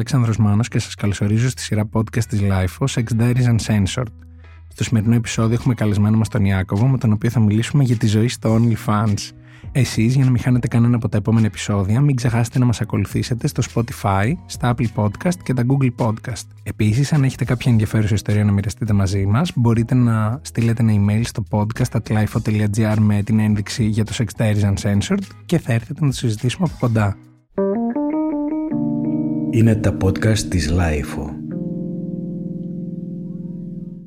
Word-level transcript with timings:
Αλέξανδρος 0.00 0.36
Μάνος 0.36 0.68
και 0.68 0.78
σας 0.78 0.94
καλωσορίζω 0.94 1.48
στη 1.48 1.62
σειρά 1.62 1.88
podcast 1.92 2.24
της 2.24 2.40
LIFO 2.42 2.86
Sex 2.86 3.20
Diaries 3.20 3.56
Uncensored. 3.56 4.06
Στο 4.68 4.84
σημερινό 4.84 5.14
επεισόδιο 5.14 5.54
έχουμε 5.54 5.74
καλεσμένο 5.74 6.16
μας 6.16 6.28
τον 6.28 6.44
Ιάκωβο 6.44 6.86
με 6.86 6.98
τον 6.98 7.12
οποίο 7.12 7.30
θα 7.30 7.40
μιλήσουμε 7.40 7.84
για 7.84 7.96
τη 7.96 8.06
ζωή 8.06 8.28
στο 8.28 8.60
OnlyFans. 8.60 9.30
Εσείς 9.72 10.14
για 10.14 10.24
να 10.24 10.30
μην 10.30 10.40
χάνετε 10.40 10.68
κανένα 10.68 10.96
από 10.96 11.08
τα 11.08 11.16
επόμενα 11.16 11.46
επεισόδια 11.46 12.00
μην 12.00 12.16
ξεχάσετε 12.16 12.58
να 12.58 12.64
μας 12.64 12.80
ακολουθήσετε 12.80 13.46
στο 13.46 13.62
Spotify, 13.74 14.32
στα 14.46 14.74
Apple 14.74 14.86
Podcast 14.94 15.34
και 15.42 15.54
τα 15.54 15.64
Google 15.66 16.06
Podcast. 16.06 16.46
Επίσης 16.62 17.12
αν 17.12 17.24
έχετε 17.24 17.44
κάποια 17.44 17.72
ενδιαφέρουσα 17.72 18.14
ιστορία 18.14 18.44
να 18.44 18.52
μοιραστείτε 18.52 18.92
μαζί 18.92 19.26
μας 19.26 19.52
μπορείτε 19.54 19.94
να 19.94 20.40
στείλετε 20.42 20.82
ένα 20.82 20.92
email 20.92 21.20
στο 21.24 21.42
podcast.lifo.gr 21.50 22.96
με 23.00 23.22
την 23.22 23.38
ένδειξη 23.38 23.84
για 23.84 24.04
το 24.04 24.12
Sex 24.18 24.24
Diaries 24.36 24.74
Uncensored 24.74 25.22
και 25.46 25.58
θα 25.58 25.72
έρθετε 25.72 26.00
να 26.04 26.10
το 26.10 26.16
συζητήσουμε 26.16 26.68
από 26.70 26.76
κοντά. 26.80 27.16
Είναι 29.52 29.74
τα 29.74 29.96
podcast 30.04 30.38
της 30.38 30.72
Lifeo. 30.72 31.26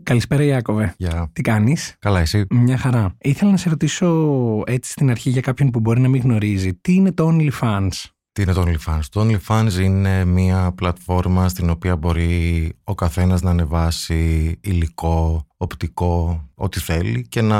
Καλησπέρα 0.03 0.43
Ιάκωβε. 0.43 0.93
Γεια. 0.97 1.29
Τι 1.33 1.41
κάνεις; 1.41 1.95
Καλά, 1.99 2.19
εσύ; 2.19 2.45
Μια 2.49 2.77
χαρά. 2.77 3.15
Ήθελα 3.21 3.51
να 3.51 3.57
σε 3.57 3.69
ρωτήσω 3.69 4.61
έτσι 4.65 4.91
στην 4.91 5.09
αρχή 5.09 5.29
για 5.29 5.41
κάποιον 5.41 5.69
που 5.69 5.79
μπορεί 5.79 6.01
να 6.01 6.07
μην 6.07 6.21
γνωρίζει. 6.21 6.73
Τι 6.73 6.93
είναι 6.93 7.11
το 7.11 7.29
OnlyFans? 7.31 7.89
Τι 8.31 8.41
είναι 8.41 8.53
το 8.53 8.63
OnlyFans; 8.67 9.01
Το 9.11 9.21
OnlyFans 9.21 9.81
είναι 9.81 10.25
μια 10.25 10.71
πλατφόρμα 10.75 11.49
στην 11.49 11.69
οποία 11.69 11.95
μπορεί 11.95 12.71
ο 12.83 12.95
καθένας 12.95 13.41
να 13.41 13.49
ανεβάσει 13.49 14.55
υλικό, 14.61 15.47
οπτικό, 15.57 16.47
ό,τι 16.55 16.79
θέλει 16.79 17.27
και 17.29 17.41
να 17.41 17.59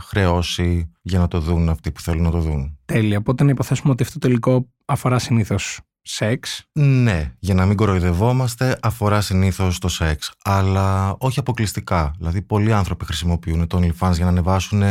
χρεώσει 0.00 0.90
για 1.02 1.18
να 1.18 1.28
το 1.28 1.40
δουν 1.40 1.68
αυτοί 1.68 1.90
που 1.90 2.00
θέλουν 2.00 2.22
να 2.22 2.30
το 2.30 2.40
δουν. 2.40 2.78
Τέλεια. 2.84 3.18
Οπότε 3.18 3.44
να 3.44 3.50
υποθέσουμε 3.50 3.92
ότι 3.92 4.02
αυτό 4.02 4.18
το 4.18 4.28
υλικό 4.28 4.68
αφορά 4.84 5.18
συνήθως 5.18 5.80
σεξ; 6.12 6.64
Ναι, 6.72 7.32
για 7.38 7.54
να 7.54 7.66
μην 7.66 7.76
κοροϊδευόμαστε, 7.76 8.78
αφορά 8.82 9.20
συνήθως 9.20 9.78
το 9.78 9.88
σεξ. 9.88 10.32
Αλλά 10.44 11.16
όχι 11.18 11.38
αποκλειστικά. 11.38 12.14
Δηλαδή, 12.18 12.42
πολλοί 12.42 12.72
άνθρωποι 12.72 13.04
χρησιμοποιούν 13.04 13.66
το 13.66 13.78
OnlyFans 13.78 14.12
για 14.12 14.24
να 14.24 14.30
ανεβάσουν 14.30 14.82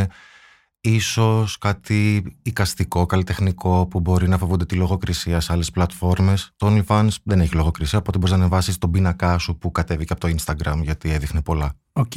ίσως 0.80 1.58
κάτι 1.58 2.24
εικαστικό, 2.42 3.06
καλλιτεχνικό 3.06 3.86
που 3.86 4.00
μπορεί 4.00 4.28
να 4.28 4.38
φοβούνται 4.38 4.64
τη 4.64 4.74
λογοκρισία 4.74 5.40
σε 5.40 5.52
άλλες 5.52 5.70
πλατφόρμες. 5.70 6.50
Το 6.56 6.66
OnlyFans 6.66 7.08
δεν 7.22 7.40
έχει 7.40 7.54
λογοκρισία, 7.54 7.98
οπότε 7.98 8.18
μπορείς 8.18 8.32
να 8.34 8.38
ανεβάσεις 8.40 8.78
τον 8.78 8.90
πίνακά 8.90 9.38
σου 9.38 9.58
που 9.58 9.70
κατέβηκε 9.72 10.12
από 10.12 10.20
το 10.20 10.34
Instagram, 10.36 10.80
γιατί 10.82 11.10
έδειχνε 11.10 11.42
πολλά. 11.42 11.72
Οκ. 11.92 12.12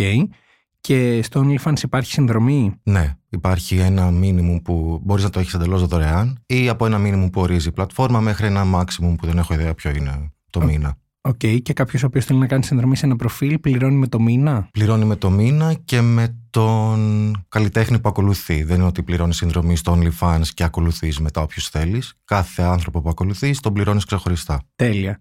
Και 0.87 1.21
στο 1.21 1.45
OnlyFans 1.45 1.83
υπάρχει 1.83 2.11
συνδρομή; 2.11 2.73
Ναι, 2.83 3.15
υπάρχει 3.29 3.77
ένα 3.77 4.09
minimum 4.21 4.59
που 4.63 4.99
μπορείς 5.03 5.23
να 5.23 5.29
το 5.29 5.39
έχεις 5.39 5.53
εντελώς 5.53 5.85
δωρεάν 5.87 6.37
ή 6.45 6.69
από 6.69 6.85
ένα 6.85 6.97
minimum 7.01 7.31
που 7.31 7.41
ορίζει 7.41 7.67
η 7.67 7.71
πλατφόρμα 7.71 8.19
μέχρι 8.19 8.45
ένα 8.45 8.63
maximum 8.75 9.15
που 9.17 9.25
δεν 9.25 9.37
έχω 9.37 9.53
ιδέα 9.53 9.73
ποιο 9.73 9.89
είναι 9.91 10.31
το 10.49 10.59
Οκ. 10.59 10.65
μήνα. 10.65 10.97
Οκ. 11.21 11.37
Και 11.37 11.73
κάποιος 11.73 12.03
ο 12.03 12.05
οποίος 12.05 12.25
θέλει 12.25 12.39
να 12.39 12.47
κάνει 12.47 12.63
συνδρομή 12.63 12.95
σε 12.95 13.05
ένα 13.05 13.15
προφίλ 13.15 13.59
πληρώνει 13.59 13.95
με 13.95 14.07
το 14.07 14.19
μήνα; 14.19 14.67
Πληρώνει 14.71 15.05
με 15.05 15.15
το 15.15 15.29
μήνα 15.29 15.73
και 15.73 16.01
με 16.01 16.37
τον 16.49 17.31
καλλιτέχνη 17.49 17.99
που 17.99 18.09
ακολουθεί. 18.09 18.63
Δεν 18.63 18.77
είναι 18.77 18.85
ότι 18.85 19.03
πληρώνεις 19.03 19.35
συνδρομή 19.35 19.75
στο 19.75 19.99
OnlyFans 19.99 20.45
και 20.53 20.63
ακολουθείς 20.63 21.19
μετά 21.19 21.41
όποιους 21.41 21.69
θέλεις. 21.69 22.13
Κάθε 22.25 22.61
άνθρωπο 22.61 23.01
που 23.01 23.09
ακολουθείς 23.09 23.59
τον 23.59 23.73
πληρώνεις 23.73 24.05
ξεχωριστά. 24.05 24.61
Τέλεια. 24.75 25.19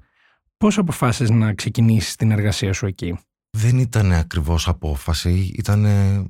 Πώς 0.56 0.78
αποφάσισες 0.78 1.30
να 1.30 1.54
ξεκινήσεις 1.54 2.16
την 2.16 2.30
εργασία 2.30 2.72
σου 2.72 2.86
εκεί; 2.86 3.18
Δεν 3.56 3.78
ήταν 3.78 4.12
ακριβώς 4.12 4.68
απόφαση. 4.68 5.52
Ήταν, 5.58 5.82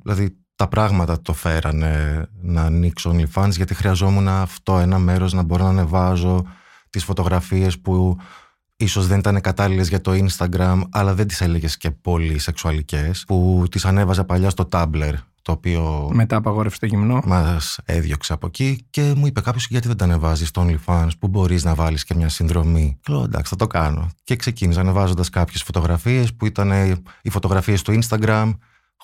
δηλαδή, 0.03 0.37
τα 0.55 0.67
πράγματα 0.67 1.21
το 1.21 1.33
φέρανε 1.33 2.25
να 2.41 2.61
ανοίξω 2.61 3.15
OnlyFans 3.15 3.49
γιατί 3.49 3.73
χρειαζόμουν 3.73 4.27
αυτό 4.27 4.77
ένα 4.79 4.99
μέρος 4.99 5.33
να 5.33 5.43
μπορώ 5.43 5.63
να 5.63 5.69
ανεβάζω 5.69 6.45
τις 6.89 7.03
φωτογραφίες 7.03 7.79
που 7.79 8.17
ίσως 8.75 9.07
δεν 9.07 9.19
ήταν 9.19 9.41
κατάλληλες 9.41 9.89
για 9.89 10.01
το 10.01 10.11
Instagram 10.11 10.81
αλλά 10.89 11.13
δεν 11.13 11.27
τις 11.27 11.41
έλεγες 11.41 11.77
και 11.77 11.91
πολύ 11.91 12.39
σεξουαλικές 12.39 13.23
που 13.27 13.65
τις 13.71 13.85
ανέβαζα 13.85 14.23
παλιά 14.23 14.49
στο 14.49 14.67
Tumblr 14.71 15.13
το 15.43 15.51
οποίο 15.51 16.09
Μετά 16.13 16.35
απαγόρευσε 16.35 16.79
το 16.79 16.85
γυμνό. 16.85 17.21
μας 17.25 17.79
έδιωξε 17.85 18.33
από 18.33 18.47
εκεί 18.47 18.85
και 18.89 19.13
μου 19.15 19.25
είπε 19.25 19.41
κάποιος 19.41 19.67
γιατί 19.69 19.87
δεν 19.87 19.97
τα 19.97 20.03
ανεβάζεις 20.05 20.47
στο 20.47 20.65
OnlyFans 20.67 21.09
που 21.19 21.27
μπορείς 21.27 21.63
να 21.63 21.75
βάλεις 21.75 22.03
και 22.03 22.15
μια 22.15 22.29
συνδρομή; 22.29 22.97
Και 23.01 23.13
λέω 23.13 23.23
εντάξει 23.23 23.49
θα 23.49 23.55
το 23.55 23.67
κάνω. 23.67 24.09
Και 24.23 24.35
ξεκίνησα 24.35 24.79
ανεβάζοντας 24.79 25.29
κάποιες 25.29 25.63
φωτογραφίες 25.63 26.33
που 26.33 26.45
ήταν 26.45 26.71
οι 27.21 27.29
φωτογραφίες 27.29 27.81
του 27.81 27.99
Instagram 28.01 28.51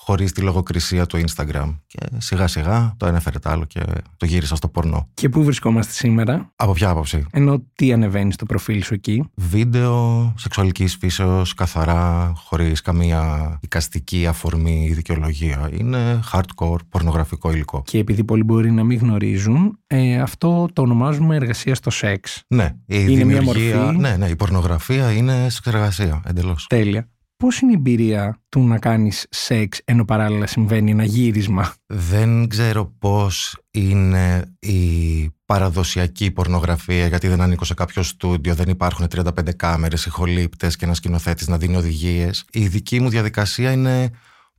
χωρίς 0.06 0.32
τη 0.32 0.42
λογοκρισία 0.42 1.06
του 1.06 1.18
Instagram. 1.18 1.76
Και 1.88 2.00
σιγά 2.18 2.48
σιγά 2.48 2.94
το 2.98 3.06
ένα 3.06 3.18
έφερε 3.18 3.40
το 3.40 3.50
άλλο 3.50 3.66
και 3.66 3.82
το 4.18 4.26
γύρισα 4.26 4.56
στο 4.56 4.68
πορνό. 4.68 5.08
Και 5.14 5.30
πού 5.30 5.44
βρισκόμαστε 5.44 5.92
σήμερα; 5.94 6.52
Από 6.56 6.72
ποια 6.72 6.90
άποψη; 6.90 7.26
Ενώ 7.32 7.64
τι 7.76 7.94
ανεβαίνεις 7.94 8.34
στο 8.34 8.46
προφίλ 8.46 8.84
σου 8.84 8.94
εκεί; 8.94 9.30
Βίντεο 9.36 10.34
σεξουαλικής 10.38 10.96
φύσεως, 11.00 11.54
καθαρά, 11.54 12.32
χωρίς 12.36 12.82
καμία 12.82 13.58
οικαστική 13.62 14.28
αφορμή 14.28 14.88
ή 14.90 14.94
δικαιολογία. 14.94 15.70
Είναι 15.78 16.20
hardcore 16.31 16.78
πορνογραφικό 16.90 17.52
υλικό. 17.52 17.81
Και 17.86 17.98
επειδή 17.98 18.24
πολλοί 18.24 18.44
μπορεί 18.44 18.72
να 18.72 18.84
μην 18.84 19.00
γνωρίζουν, 19.00 19.80
ε, 19.88 20.20
αυτό 20.22 20.68
το 20.74 20.81
ονομάζουμε 20.81 21.36
εργασία 21.36 21.76
στο 21.76 21.90
σεξ. 21.90 22.44
Ναι, 22.48 22.76
η 22.86 23.06
Είναι 23.10 23.24
μια 23.24 23.38
δημιουργία, 23.40 23.78
μορφή. 23.81 23.98
ναι, 24.00 24.16
ναι, 24.18 24.28
η 24.28 24.36
πορνογραφία 24.36 25.12
είναι 25.12 25.50
σεξεργασία, 25.50 26.22
εντελώς. 26.26 26.66
Τέλεια. 26.70 27.08
Πώς 27.44 27.59
είναι 27.59 27.72
η 27.72 27.75
εμπειρία 27.75 28.41
του 28.50 28.67
να 28.67 28.79
κάνεις 28.79 29.25
σεξ 29.29 29.81
ενώ 29.85 30.05
παράλληλα 30.05 30.47
συμβαίνει 30.47 30.91
ένα 30.91 31.03
γύρισμα; 31.03 31.73
Δεν 31.85 32.47
ξέρω 32.47 32.85
πώς 33.00 33.57
είναι 33.72 34.55
η 34.59 35.29
παραδοσιακή 35.45 36.31
πορνογραφία 36.31 37.07
γιατί 37.07 37.27
δεν 37.27 37.41
ανήκω 37.41 37.66
σε 37.66 37.73
κάποιο 37.73 38.03
στούντιο, 38.03 38.55
δεν 38.55 38.69
υπάρχουν 38.69 39.07
35 39.16 39.55
κάμερες, 39.55 40.05
ηχολήπτες 40.05 40.75
και 40.75 40.85
ένα 40.85 40.94
σκηνοθέτης 40.94 41.47
να 41.47 41.57
δίνει 41.57 41.75
οδηγίες. 41.75 42.45
Η 42.51 42.67
δική 42.67 43.00
μου 43.00 43.09
διαδικασία 43.09 43.71
είναι 43.71 44.09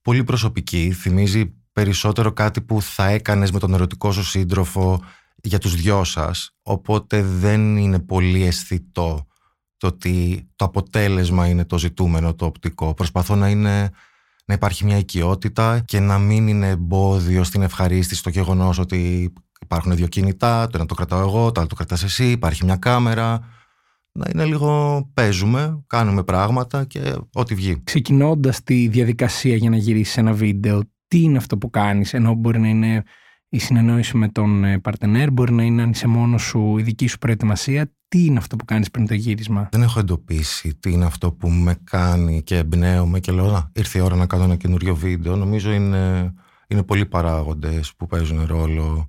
πολύ 0.03 0.25
προσωπική, 0.25 0.93
θυμίζει 0.93 1.55
περισσότερο 1.73 2.33
κάτι 2.33 2.61
που 2.61 2.83
θα 2.83 3.09
έκανες 3.09 3.51
με 3.51 3.59
τον 3.59 3.75
ερωτικό 3.75 4.13
σου 4.13 4.25
σύντροφο 4.25 5.03
για 5.43 5.59
τους 5.59 5.75
δυο 5.75 6.05
σας, 6.05 6.51
οπότε 6.63 7.23
δεν 7.23 7.77
είναι 7.77 7.99
πολύ 7.99 8.45
αισθητό 8.47 9.25
το 9.81 9.87
ότι 9.87 10.47
το 10.57 10.65
αποτέλεσμα 10.65 11.47
είναι 11.47 11.65
το 11.65 11.79
ζητούμενο, 11.79 12.35
το 12.35 12.45
οπτικό. 12.45 12.95
Προσπαθώ 12.95 13.35
να 13.35 13.49
είναι 13.49 13.91
να 14.45 14.55
υπάρχει 14.55 14.85
μια 14.85 14.97
οικειότητα 14.97 15.81
και 15.85 16.01
να 16.01 16.19
μην 16.19 16.49
είναι 16.49 16.69
εμπόδιο 16.69 17.45
στην 17.45 17.63
ευχαρίστηση 17.63 18.23
το 18.23 18.31
γεγονός 18.31 18.79
ότι 18.79 19.33
υπάρχουν 19.61 19.97
δύο 19.97 20.07
κινητά, 20.07 20.67
το 20.67 20.73
ένα 20.75 20.87
το 20.87 20.95
κρατάω 20.95 21.21
εγώ, 21.21 21.53
το 21.53 21.61
άλλο 21.61 21.69
το 21.69 21.75
κρατάς 21.75 22.03
εσύ, 22.03 22.31
υπάρχει 22.31 22.65
μια 22.65 22.77
κάμερα. 22.77 23.41
Να 24.13 24.27
είναι 24.33 24.45
λίγο 24.45 25.03
παίζουμε, 25.15 25.85
κάνουμε 25.87 26.25
πράγματα 26.25 26.85
και 26.85 27.15
ό,τι 27.33 27.55
βγει. 27.55 27.83
Ξεκινώντας 27.85 28.63
τη 28.63 28.89
διαδικασία 28.89 29.57
για 29.57 29.71
να 29.71 29.77
γυρίσεις 29.77 30.17
ένα 30.17 30.33
βίντεο, 30.33 30.83
τι 31.09 31.23
είναι 31.23 31.37
αυτό 31.37 31.59
που 31.59 31.71
κάνεις, 31.71 32.15
ενώ 32.15 32.35
μπορεί 32.35 32.59
να 32.59 32.69
είναι 32.69 33.03
η 33.53 33.59
συνεννόηση 33.59 34.17
με 34.17 34.29
τον 34.29 34.65
ε, 34.65 34.79
παρτενέρ, 34.79 35.31
μπορεί 35.31 35.53
να 35.53 35.63
είναι 35.63 35.83
αν 35.83 35.91
είσαι 35.91 36.07
μόνος 36.07 36.43
σου 36.43 36.79
η 36.79 36.83
δική 36.83 37.07
σου 37.07 37.19
προετοιμασία, 37.19 37.93
τι 38.09 38.25
είναι 38.25 38.39
αυτό 38.39 38.57
που 38.57 38.65
κάνεις 38.65 38.91
πριν 38.91 39.07
το 39.07 39.15
γύρισμα; 39.15 39.69
Δεν 39.73 39.83
έχω 39.83 39.99
εντοπίσει 39.99 40.75
τι 40.75 40.93
είναι 40.93 41.05
αυτό 41.05 41.33
που 41.33 41.49
με 41.49 41.77
κάνει 41.85 42.43
και 42.43 42.57
εμπνέομαι 42.57 43.21
και 43.21 43.33
λέω 43.33 43.55
«Α, 43.55 43.71
ήρθε 43.73 43.99
η 43.99 44.01
ώρα 44.01 44.17
να 44.17 44.27
κάνω 44.27 44.45
ένα 44.45 44.57
καινούριο 44.57 44.95
βίντεο. 44.95 45.37
Νομίζω 45.37 45.73
είναι, 45.73 46.35
είναι 46.67 46.83
πολλοί 46.83 47.07
παράγοντες 47.07 47.95
που 47.97 48.07
παίζουν 48.07 48.45
ρόλο. 48.47 49.07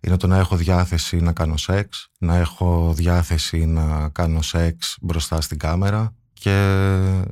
Είναι 0.00 0.16
το 0.16 0.26
να 0.26 0.38
έχω 0.38 0.56
διάθεση 0.56 1.16
να 1.16 1.32
κάνω 1.32 1.56
σεξ, 1.56 2.10
να 2.18 2.36
έχω 2.36 2.92
διάθεση 2.96 3.66
να 3.66 4.08
κάνω 4.08 4.42
σεξ 4.42 4.98
μπροστά 5.00 5.40
στην 5.40 5.58
κάμερα 5.58 6.14
και 6.32 6.50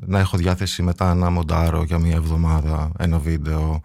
να 0.01 0.19
έχω 0.19 0.37
διάθεση 0.37 0.83
μετά 0.83 1.15
να 1.15 1.31
μοντάρω 1.31 1.83
για 1.83 1.99
μια 1.99 2.17
εβδομάδα 2.17 2.93
ένα 2.99 3.19
βίντεο 3.19 3.81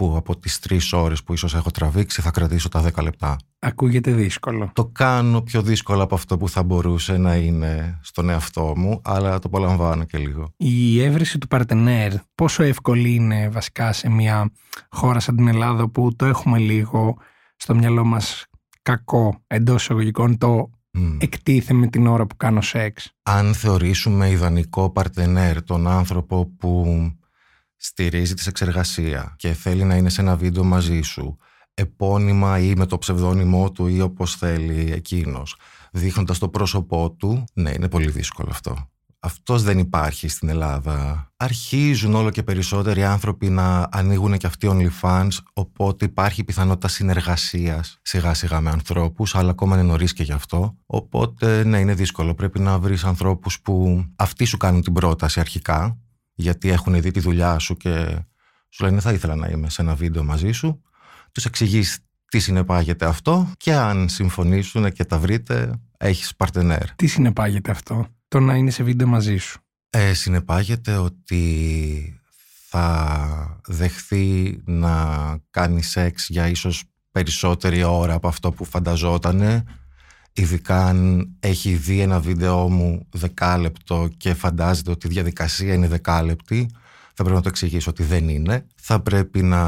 που 0.00 0.16
από 0.16 0.38
τις 0.38 0.58
τρεις 0.58 0.92
ώρες 0.92 1.22
που 1.22 1.32
ίσως 1.32 1.54
έχω 1.54 1.70
τραβήξει 1.70 2.20
θα 2.22 2.30
κρατήσω 2.30 2.68
τα 2.68 2.82
10 2.94 3.02
λεπτά. 3.02 3.36
Ακούγεται 3.58 4.12
δύσκολο. 4.12 4.70
Το 4.72 4.84
κάνω 4.84 5.40
πιο 5.42 5.62
δύσκολο 5.62 6.02
από 6.02 6.14
αυτό 6.14 6.36
που 6.36 6.48
θα 6.48 6.62
μπορούσε 6.62 7.16
να 7.16 7.34
είναι 7.34 7.98
στον 8.02 8.28
εαυτό 8.28 8.72
μου, 8.76 9.00
αλλά 9.04 9.38
το 9.38 9.42
απολαμβάνω 9.44 10.04
και 10.04 10.18
λίγο. 10.18 10.52
Η 10.56 11.02
έβρεση 11.02 11.38
του 11.38 11.46
παρτενέρ, 11.46 12.12
πόσο 12.34 12.62
εύκολη 12.62 13.14
είναι 13.14 13.48
βασικά 13.48 13.92
σε 13.92 14.08
μια 14.10 14.50
χώρα 14.90 15.20
σαν 15.20 15.36
την 15.36 15.48
Ελλάδα 15.48 15.88
που 15.88 16.16
το 16.16 16.24
έχουμε 16.24 16.58
λίγο 16.58 17.16
στο 17.56 17.74
μυαλό 17.74 18.04
μας 18.04 18.46
κακό 18.82 19.42
εντός 19.46 19.82
εισαγωγικών 19.82 20.38
το 20.38 20.70
Μμ. 20.92 21.16
εκτίθεμαι 21.20 21.86
την 21.86 22.06
ώρα 22.06 22.26
που 22.26 22.36
κάνω 22.36 22.60
σεξ; 22.60 23.12
αν 23.22 23.54
θεωρήσουμε 23.54 24.30
ιδανικό 24.30 24.90
παρτενέρ 24.90 25.62
τον 25.62 25.88
άνθρωπο 25.88 26.46
που 26.58 26.86
στηρίζει 27.82 28.34
τη 28.34 28.42
σεξεργασία 28.42 29.34
και 29.36 29.52
θέλει 29.52 29.84
να 29.84 29.96
είναι 29.96 30.08
σε 30.08 30.20
ένα 30.20 30.36
βίντεο 30.36 30.64
μαζί 30.64 31.00
σου 31.00 31.36
επώνυμα 31.74 32.58
ή 32.58 32.74
με 32.76 32.86
το 32.86 32.98
ψευδόνυμό 32.98 33.70
του 33.70 33.86
ή 33.86 34.00
όπως 34.00 34.34
θέλει 34.34 34.92
εκείνος 34.92 35.56
δείχνοντας 35.92 36.38
το 36.38 36.48
πρόσωπό 36.48 37.10
του 37.10 37.44
ναι 37.52 37.70
είναι 37.70 37.88
πολύ 37.88 38.10
δύσκολο 38.10 38.48
αυτό 38.50 38.90
αυτός 39.20 39.62
δεν 39.62 39.78
υπάρχει 39.78 40.28
στην 40.28 40.48
Ελλάδα. 40.48 41.30
Αρχίζουν 41.36 42.14
όλο 42.14 42.30
και 42.30 42.42
περισσότεροι 42.42 43.04
άνθρωποι 43.04 43.48
να 43.48 43.88
ανοίγουν 43.90 44.36
και 44.36 44.46
αυτοί 44.46 44.68
OnlyFans, 44.70 45.38
οπότε 45.52 46.04
υπάρχει 46.04 46.44
πιθανότητα 46.44 46.88
συνεργασίας 46.88 47.98
σιγά 48.02 48.34
σιγά 48.34 48.60
με 48.60 48.70
ανθρώπους, 48.70 49.34
αλλά 49.34 49.50
ακόμα 49.50 49.74
είναι 49.74 49.86
νωρίς 49.86 50.12
και 50.12 50.22
γι' 50.22 50.32
αυτό. 50.32 50.76
Οπότε 50.86 51.64
ναι, 51.64 51.78
είναι 51.78 51.94
δύσκολο. 51.94 52.34
Πρέπει 52.34 52.60
να 52.60 52.78
βρεις 52.78 53.04
ανθρώπους 53.04 53.60
που 53.60 54.04
αυτοί 54.16 54.44
σου 54.44 54.56
κάνουν 54.56 54.82
την 54.82 54.92
πρόταση 54.92 55.40
αρχικά, 55.40 55.98
γιατί 56.40 56.70
έχουν 56.70 57.00
δει 57.00 57.10
τη 57.10 57.20
δουλειά 57.20 57.58
σου 57.58 57.76
και 57.76 58.18
σου 58.68 58.84
λένε 58.84 59.00
θα 59.00 59.12
ήθελα 59.12 59.34
να 59.34 59.48
είμαι 59.48 59.70
σε 59.70 59.82
ένα 59.82 59.94
βίντεο 59.94 60.24
μαζί 60.24 60.52
σου. 60.52 60.82
Τους 61.32 61.44
εξηγείς 61.44 61.98
τι 62.30 62.38
συνεπάγεται 62.38 63.06
αυτό 63.06 63.52
και 63.56 63.74
αν 63.74 64.08
συμφωνήσουν 64.08 64.92
και 64.92 65.04
τα 65.04 65.18
βρείτε, 65.18 65.80
έχεις 65.96 66.36
παρτενέρ. 66.36 66.94
Τι 66.94 67.06
συνεπάγεται 67.06 67.70
αυτό, 67.70 68.06
το 68.28 68.40
να 68.40 68.54
είναι 68.54 68.70
σε 68.70 68.82
βίντεο 68.82 69.06
μαζί 69.06 69.36
σου; 69.36 69.60
Ε, 69.90 70.14
συνεπάγεται 70.14 70.96
ότι 70.96 72.20
θα 72.68 73.60
δεχθεί 73.66 74.60
να 74.64 75.16
κάνει 75.50 75.82
σεξ 75.82 76.28
για 76.28 76.48
ίσως 76.48 76.84
περισσότερη 77.10 77.82
ώρα 77.82 78.14
από 78.14 78.28
αυτό 78.28 78.50
που 78.52 78.64
φανταζότανε 78.64 79.64
ειδικά 80.32 80.86
αν 80.86 81.28
έχει 81.40 81.74
δει 81.74 82.00
ένα 82.00 82.20
βίντεο 82.20 82.68
μου 82.68 83.06
δεκάλεπτο 83.10 84.08
και 84.16 84.34
φαντάζεται 84.34 84.90
ότι 84.90 85.06
η 85.06 85.10
διαδικασία 85.10 85.74
είναι 85.74 85.88
δεκάλεπτη 85.88 86.70
θα 87.22 87.28
πρέπει 87.28 87.34
να 87.34 87.42
το 87.42 87.48
εξηγήσω 87.48 87.90
ότι 87.90 88.02
δεν 88.02 88.28
είναι. 88.28 88.66
Θα 88.74 89.00
πρέπει 89.00 89.42
να 89.42 89.62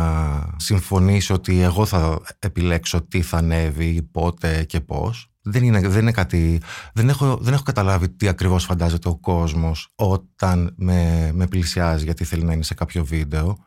συμφωνήσει 0.56 1.32
ότι 1.32 1.60
εγώ 1.60 1.86
θα 1.86 2.20
επιλέξω 2.38 3.02
τι 3.02 3.22
θα 3.22 3.36
ανέβει, 3.36 4.02
πότε 4.02 4.64
και 4.64 4.80
πώς. 4.80 5.30
Δεν 5.42 5.64
είναι, 5.64 5.88
δεν 5.88 6.00
είναι 6.00 6.12
κάτι. 6.12 6.60
Δεν 6.92 7.08
έχω, 7.08 7.36
δεν 7.36 7.52
έχω 7.52 7.62
καταλάβει 7.62 8.08
τι 8.08 8.28
ακριβώς 8.28 8.64
φαντάζεται 8.64 9.08
ο 9.08 9.16
κόσμος 9.16 9.88
όταν 9.94 10.74
με, 10.76 11.30
με 11.34 11.46
πλησιάζει 11.46 12.04
γιατί 12.04 12.24
θέλει 12.24 12.44
να 12.44 12.52
είναι 12.52 12.62
σε 12.62 12.74
κάποιο 12.74 13.04
βίντεο. 13.04 13.58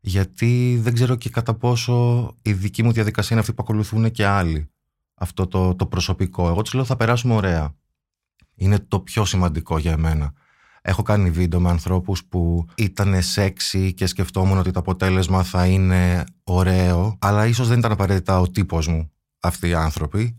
Γιατί 0.00 0.78
δεν 0.82 0.94
ξέρω 0.94 1.14
και 1.14 1.30
κατά 1.30 1.54
πόσο 1.54 2.34
η 2.42 2.52
δική 2.52 2.82
μου 2.82 2.92
διαδικασία 2.92 3.30
είναι 3.30 3.40
αυτή 3.40 3.52
που 3.52 3.62
ακολουθούν 3.62 4.10
και 4.10 4.26
άλλοι. 4.26 4.70
Αυτό 5.18 5.46
το, 5.46 5.74
το 5.74 5.86
προσωπικό. 5.86 6.48
Εγώ 6.48 6.62
του 6.62 6.76
λέω 6.76 6.84
θα 6.84 6.96
περάσουμε 6.96 7.34
ωραία. 7.34 7.74
Είναι 8.54 8.78
το 8.78 9.00
πιο 9.00 9.24
σημαντικό 9.24 9.78
για 9.78 9.96
μένα. 9.96 10.32
Έχω 10.82 11.02
κάνει 11.02 11.30
βίντεο 11.30 11.60
με 11.60 11.68
ανθρώπους 11.70 12.24
που 12.24 12.66
ήταν 12.74 13.22
σεξι 13.22 13.94
και 13.94 14.06
σκεφτόμουν 14.06 14.58
ότι 14.58 14.70
το 14.70 14.78
αποτέλεσμα 14.78 15.42
θα 15.42 15.66
είναι 15.66 16.24
ωραίο, 16.44 17.16
αλλά 17.20 17.46
ίσως 17.46 17.68
δεν 17.68 17.78
ήταν 17.78 17.92
απαραίτητα 17.92 18.40
ο 18.40 18.50
τύπος 18.50 18.88
μου 18.88 19.10
αυτοί 19.40 19.68
οι 19.68 19.74
άνθρωποι 19.74 20.36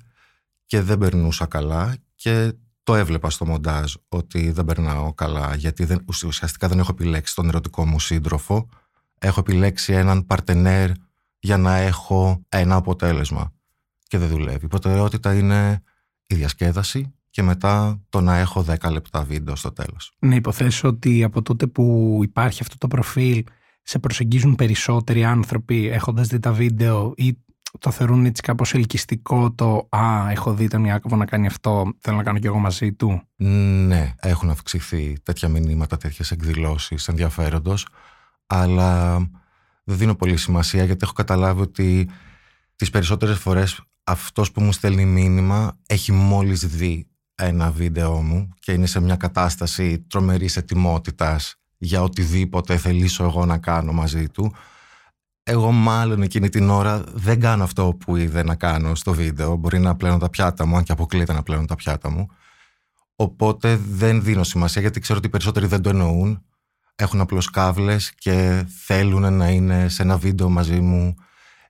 και 0.66 0.82
δεν 0.82 0.98
περνούσα 0.98 1.46
καλά 1.46 1.96
και 2.16 2.54
το 2.84 2.96
έβλεπα 2.96 3.30
στο 3.30 3.46
μοντάζ 3.46 3.94
ότι 4.08 4.52
δεν 4.52 4.66
περνάω 4.66 5.14
καλά 5.14 5.56
γιατί 5.56 5.86
δεν, 5.86 6.06
ουσιαστικά 6.26 6.68
δεν 6.68 6.80
έχω 6.80 6.92
επιλέξει 6.92 7.36
τον 7.36 7.48
ερωτικό 7.48 7.86
μου 7.86 8.00
σύντροφο 8.00 8.70
έχω 9.20 9.40
επιλέξει 9.40 9.94
έναν 9.94 10.26
παρτενέρ 10.26 10.92
για 11.40 11.58
να 11.58 11.76
έχω 11.76 12.42
ένα 12.50 12.76
αποτέλεσμα 12.76 13.54
και 14.08 14.18
δεν 14.18 14.28
δουλεύει. 14.28 14.66
Η 14.66 14.68
προτεραιότητα 14.68 15.34
είναι 15.34 15.84
η 16.28 16.36
διασκέδαση 16.36 17.14
και 17.30 17.44
μετά 17.44 18.02
το 18.10 18.22
να 18.22 18.38
έχω 18.38 18.66
10 18.68 18.92
λεπτά 18.92 19.24
βίντεο 19.24 19.56
στο 19.56 19.72
τέλος. 19.72 20.16
Να 20.20 20.36
υποθέσω 20.36 20.88
ότι 20.88 21.24
από 21.24 21.42
τότε 21.42 21.68
που 21.68 22.20
υπάρχει 22.24 22.62
αυτό 22.62 22.78
το 22.78 22.88
προφίλ 22.88 23.44
σε 23.82 24.00
προσεγγίζουν 24.00 24.56
περισσότεροι 24.56 25.24
άνθρωποι 25.24 25.88
έχοντας 25.88 26.28
δει 26.28 26.40
τα 26.40 26.52
βίντεο 26.52 27.14
ή 27.16 27.38
το 27.80 27.92
θεωρούν 27.92 28.26
έτσι 28.26 28.42
κάπως 28.42 28.74
ελκυστικό 28.74 29.52
το 29.52 29.88
«Α, 29.90 30.30
έχω 30.30 30.54
δει 30.54 30.68
τον 30.68 30.86
Ιάκωβο 30.86 31.16
να 31.16 31.26
κάνει 31.26 31.48
αυτό, 31.48 31.94
θέλω 32.00 32.18
να 32.18 32.24
κάνω 32.24 32.40
κι 32.40 32.48
εγώ 32.48 32.58
μαζί 32.58 32.94
του». 32.94 33.22
Ναι, 33.36 34.14
έχουν 34.20 34.50
αυξηθεί 34.50 35.18
τέτοια 35.24 35.50
μηνύματα, 35.50 35.98
τέτοιες 35.98 36.32
εκδηλώσεις 36.32 37.08
ενδιαφέροντος, 37.08 37.88
αλλά 38.48 39.18
δεν 39.84 39.98
δίνω 39.98 40.16
πολύ 40.16 40.38
σημασία 40.38 40.84
γιατί 40.84 41.00
έχω 41.04 41.14
καταλάβει 41.14 41.62
ότι 41.62 42.10
τις 42.76 42.90
περισσότερες 42.90 43.38
φορές 43.38 43.82
αυτός 44.10 44.52
που 44.52 44.62
μου 44.62 44.72
στέλνει 44.72 45.06
μήνυμα 45.06 45.78
έχει 45.88 46.12
μόλις 46.12 46.68
δει 46.68 47.08
ένα 47.36 47.72
βίντεο 47.72 48.22
μου 48.22 48.50
και 48.60 48.72
είναι 48.72 48.86
σε 48.86 49.00
μια 49.00 49.16
κατάσταση 49.16 50.00
τρομερής 50.00 50.58
ετοιμότητας 50.58 51.56
για 51.78 52.02
οτιδήποτε 52.02 52.78
θελήσω 52.78 53.24
εγώ 53.24 53.46
να 53.46 53.58
κάνω 53.58 53.92
μαζί 53.92 54.30
του. 54.30 54.54
Εγώ 55.44 55.72
μάλλον 55.72 56.22
εκείνη 56.22 56.50
την 56.50 56.70
ώρα 56.70 57.04
δεν 57.14 57.40
κάνω 57.40 57.64
αυτό 57.64 57.98
που 58.00 58.16
είδε 58.16 58.44
να 58.44 58.56
κάνω 58.56 58.96
στο 58.96 59.14
βίντεο. 59.14 59.56
Μπορεί 59.56 59.80
να 59.80 59.96
πλένω 59.96 60.18
τα 60.18 60.30
πιάτα 60.30 60.66
μου 60.66 60.78
αν 60.78 60.84
και 60.84 60.92
αποκλείεται 60.92 61.34
να 61.34 61.44
πλένω 61.44 61.66
τα 61.66 61.76
πιάτα 61.76 62.10
μου. 62.10 62.28
Οπότε 63.16 63.80
δεν 63.90 64.24
δίνω 64.24 64.44
σημασία 64.44 64.82
γιατί 64.82 65.00
ξέρω 65.00 65.18
ότι 65.18 65.28
οι 65.28 65.32
περισσότεροι 65.32 65.66
δεν 65.66 65.82
το 65.82 65.90
εννοούν. 65.90 66.42
Έχουν 66.96 67.20
απλώς 67.20 67.50
κάβλες 67.50 68.14
και 68.14 68.66
θέλουν 68.86 69.34
να 69.34 69.50
είναι 69.50 69.90
σε 69.90 70.02
ένα 70.02 70.18
βίντεο 70.18 70.50
μαζί 70.50 70.80
μου 70.80 71.16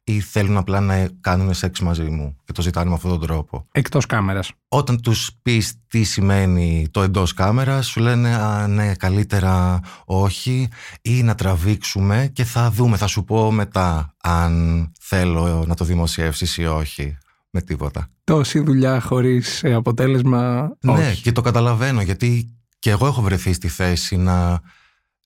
ή 0.09 0.19
θέλουν 0.19 0.57
απλά 0.57 0.79
να 0.79 1.09
κάνουν 1.21 1.53
σεξ 1.53 1.79
μαζί 1.79 2.03
μου 2.09 2.35
και 2.43 2.51
το 2.51 2.61
ζητάνε 2.61 2.89
με 2.89 2.95
αυτόν 2.95 3.09
τον 3.09 3.19
τρόπο; 3.19 3.67
Εκτός 3.71 4.05
κάμερας. 4.05 4.51
Όταν 4.67 5.01
τους 5.01 5.31
πεις 5.41 5.73
τι 5.87 6.03
σημαίνει 6.03 6.87
το 6.91 7.01
εντός 7.01 7.33
κάμερας 7.33 7.87
σου 7.87 7.99
λένε 7.99 8.35
«Α, 8.35 8.67
ναι, 8.67 8.95
καλύτερα 8.95 9.79
όχι» 10.05 10.69
ή 11.01 11.23
να 11.23 11.35
τραβήξουμε 11.35 12.29
και 12.33 12.43
θα 12.43 12.71
δούμε, 12.71 12.97
θα 12.97 13.07
σου 13.07 13.23
πω 13.23 13.51
μετά 13.51 14.15
αν 14.23 14.91
θέλω 14.99 15.63
να 15.67 15.75
το 15.75 15.85
δημοσιεύσεις 15.85 16.57
ή 16.57 16.65
όχι 16.65 17.17
με 17.49 17.61
τίποτα. 17.61 18.07
Τόση 18.23 18.59
δουλειά 18.59 19.01
χωρίς 19.01 19.63
ε, 19.63 19.73
αποτέλεσμα 19.73 20.71
Ναι, 20.79 20.91
όχι. 20.91 21.21
και 21.21 21.31
το 21.31 21.41
καταλαβαίνω 21.41 22.01
γιατί 22.01 22.55
και 22.79 22.89
εγώ 22.89 23.07
έχω 23.07 23.21
βρεθεί 23.21 23.53
στη 23.53 23.67
θέση 23.67 24.15
να, 24.15 24.61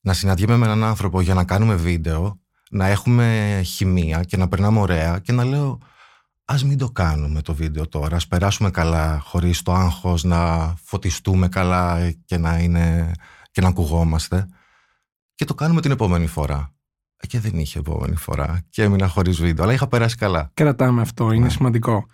να 0.01 0.13
συναντιέμαι 0.13 0.57
με 0.57 0.65
έναν 0.65 0.83
άνθρωπο 0.83 1.21
για 1.21 1.33
να 1.33 1.43
κάνουμε 1.43 1.75
βίντεο 1.75 2.39
να 2.71 2.87
έχουμε 2.87 3.61
χημεία 3.65 4.23
και 4.23 4.37
να 4.37 4.47
περνάμε 4.47 4.79
ωραία 4.79 5.19
και 5.19 5.31
να 5.31 5.43
λέω 5.43 5.77
ας 6.45 6.63
μην 6.63 6.77
το 6.77 6.89
κάνουμε 6.91 7.41
το 7.41 7.53
βίντεο 7.53 7.87
τώρα, 7.87 8.15
ας 8.15 8.27
περάσουμε 8.27 8.69
καλά 8.71 9.19
χωρίς 9.19 9.61
το 9.61 9.73
άγχος 9.73 10.23
να 10.23 10.73
φωτιστούμε 10.83 11.47
καλά 11.47 12.11
και 12.25 12.37
να, 12.37 12.59
είναι, 12.59 13.11
και 13.51 13.61
να 13.61 13.67
ακουγόμαστε 13.67 14.47
και 15.35 15.45
το 15.45 15.53
κάνουμε 15.53 15.81
την 15.81 15.91
επόμενη 15.91 16.27
φορά. 16.27 16.73
Ε, 17.17 17.27
και 17.27 17.39
δεν 17.39 17.59
είχε 17.59 17.79
επόμενη 17.79 18.15
φορά 18.15 18.61
και 18.69 18.83
έμεινα 18.83 19.07
χωρίς 19.07 19.41
βίντεο, 19.41 19.63
αλλά 19.63 19.73
είχα 19.73 19.87
περάσει 19.87 20.15
καλά. 20.15 20.51
Κρατάμε 20.53 21.01
αυτό, 21.01 21.31
είναι 21.31 21.43
Ναι. 21.43 21.49
σημαντικό. 21.49 22.05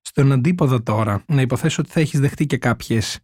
Στον 0.00 0.32
αντίποδο 0.32 0.82
τώρα, 0.82 1.24
να 1.26 1.40
υποθέσω 1.40 1.82
ότι 1.82 1.90
θα 1.90 2.00
έχεις 2.00 2.20
δεχτεί 2.20 2.46
και 2.46 2.56
κάποιες 2.58 3.18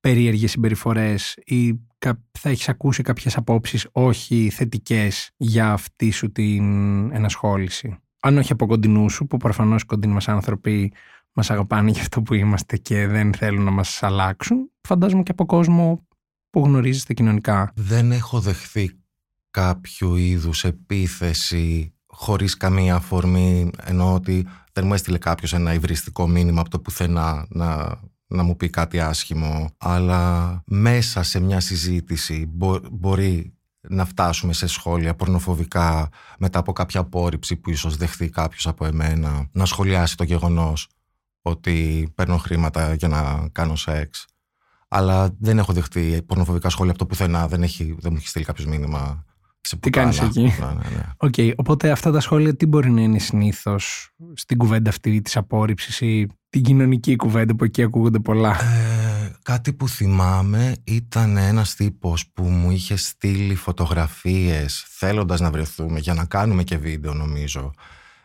περίεργες 0.00 0.50
συμπεριφορές 0.50 1.34
ή 1.44 1.74
κα- 1.74 1.80
θα 2.30 2.48
έχεις 2.48 2.68
ακούσει 2.68 3.02
κάποιες 3.02 3.36
απόψεις 3.36 3.88
όχι 3.92 4.50
θετικές 4.50 5.30
για 5.36 5.72
αυτή 5.72 6.10
σου 6.10 6.32
την 6.32 6.64
ενασχόληση; 7.12 7.96
Αν 8.20 8.38
όχι 8.38 8.52
από 8.52 8.66
κοντινού 8.66 9.10
σου, 9.10 9.26
που 9.26 9.36
προφανώς 9.36 9.82
οι 9.82 9.86
κοντινοί 9.86 10.12
μας 10.12 10.28
άνθρωποι 10.28 10.92
μας 11.32 11.50
αγαπάνε 11.50 11.90
για 11.90 12.00
αυτό 12.00 12.22
που 12.22 12.34
είμαστε 12.34 12.76
και 12.76 13.06
δεν 13.06 13.34
θέλουν 13.34 13.64
να 13.64 13.70
μας 13.70 14.02
αλλάξουν, 14.02 14.70
φαντάζομαι 14.80 15.22
και 15.22 15.30
από 15.30 15.46
κόσμο 15.46 16.06
που 16.50 16.64
γνωρίζεστε 16.64 17.14
κοινωνικά. 17.14 17.72
Δεν 17.74 18.12
έχω 18.12 18.40
δεχθεί 18.40 18.90
κάποιο 19.50 20.16
είδους 20.16 20.64
επίθεση 20.64 21.92
χωρίς 22.06 22.56
καμία 22.56 22.94
αφορμή 22.94 23.70
ενώ 23.84 24.14
ότι 24.14 24.46
δεν 24.72 24.86
μου 24.86 24.94
έστειλε 24.94 25.18
κάποιος 25.18 25.52
ένα 25.52 25.74
υβριστικό 25.74 26.28
μήνυμα 26.28 26.60
από 26.60 26.70
το 26.70 26.78
πουθενά 26.78 27.46
να, 27.48 28.00
να 28.28 28.42
μου 28.42 28.56
πει 28.56 28.68
κάτι 28.70 29.00
άσχημο 29.00 29.70
αλλά 29.78 30.62
μέσα 30.66 31.22
σε 31.22 31.40
μια 31.40 31.60
συζήτηση 31.60 32.46
μπο- 32.48 32.80
μπορεί 32.92 33.52
να 33.88 34.04
φτάσουμε 34.04 34.52
σε 34.52 34.66
σχόλια 34.66 35.14
πορνοφοβικά 35.14 36.08
μετά 36.38 36.58
από 36.58 36.72
κάποια 36.72 37.00
απόρριψη 37.00 37.56
που 37.56 37.70
ίσως 37.70 37.96
δεχθεί 37.96 38.30
κάποιος 38.30 38.66
από 38.66 38.84
εμένα 38.86 39.48
να 39.52 39.64
σχολιάσει 39.64 40.16
το 40.16 40.24
γεγονός 40.24 40.88
ότι 41.42 42.08
παίρνω 42.14 42.36
χρήματα 42.36 42.94
για 42.94 43.08
να 43.08 43.48
κάνω 43.52 43.76
σεξ 43.76 44.26
αλλά 44.88 45.34
δεν 45.40 45.58
έχω 45.58 45.72
δεχτεί 45.72 46.22
πορνοφοβικά 46.26 46.68
σχόλια 46.68 46.90
από 46.90 46.98
το 47.00 47.06
πουθενά. 47.06 47.48
Δεν, 47.48 47.62
έχει, 47.62 47.84
δεν 47.98 48.10
μου 48.12 48.16
έχει 48.18 48.28
στείλει 48.28 48.44
κάποιος 48.44 48.66
μήνυμα. 48.66 49.24
Σε 49.60 49.76
Τι 49.76 49.90
κάνεις 49.90 50.20
πουτάνα. 50.20 50.46
εκεί; 50.46 50.60
Ναι, 50.60 50.66
ναι, 50.66 50.96
ναι. 50.96 51.02
Οκ, 51.16 51.34
οπότε 51.56 51.90
αυτά 51.90 52.10
τα 52.10 52.20
σχόλια 52.20 52.56
τι 52.56 52.66
μπορεί 52.66 52.90
να 52.90 53.00
είναι 53.00 53.18
συνήθως 53.18 54.10
στην 54.34 54.56
κουβέντα 54.58 54.90
αυτή 54.90 55.20
της 55.20 55.36
απόρριψης 55.36 56.00
ή 56.00 56.26
την 56.50 56.62
κοινωνική 56.62 57.16
κουβέντα 57.16 57.56
που 57.56 57.64
εκεί 57.64 57.82
ακούγονται 57.82 58.18
πολλά. 58.18 58.62
Ε, 58.62 59.32
κάτι 59.42 59.72
που 59.72 59.88
θυμάμαι 59.88 60.76
ήταν 60.84 61.36
ένας 61.36 61.74
τύπος 61.74 62.26
που 62.32 62.42
μου 62.42 62.70
είχε 62.70 62.96
στείλει 62.96 63.54
φωτογραφίες 63.54 64.84
θέλοντας 64.88 65.40
να 65.40 65.50
βρεθούμε 65.50 65.98
για 65.98 66.14
να 66.14 66.24
κάνουμε 66.24 66.62
και 66.62 66.76
βίντεο 66.76 67.14
νομίζω 67.14 67.72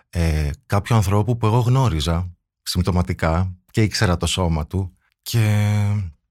ε, 0.10 0.50
κάποιου 0.66 0.96
ανθρώπου 0.96 1.38
που 1.38 1.46
εγώ 1.46 1.60
γνώριζα 1.60 2.36
συμπτωματικά 2.62 3.56
και 3.72 3.82
ήξερα 3.82 4.18
το 4.18 4.26
σώμα 4.26 4.68
του 4.68 4.98
και 5.22 5.78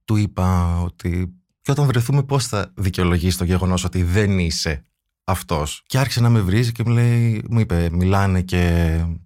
του 0.05 0.17
είπα 0.17 0.79
ότι 0.81 1.37
και 1.61 1.71
όταν 1.71 1.87
βρεθούμε 1.87 2.23
πώς 2.23 2.47
θα 2.47 2.73
δικαιολογήσει 2.75 3.39
το 3.39 3.45
γεγονός 3.45 3.85
ότι 3.85 4.03
δεν 4.03 4.39
είσαι 4.39 4.85
αυτός; 5.25 5.83
Και 5.87 5.99
άρχισε 5.99 6.21
να 6.21 6.29
με 6.29 6.41
βρίζει 6.41 6.73
και 6.73 6.83
μου 6.87 6.93
λέει 6.93 7.45
μου 7.51 7.61
είπε 7.61 7.89
μιλάνε 7.93 8.43
και 8.43 8.59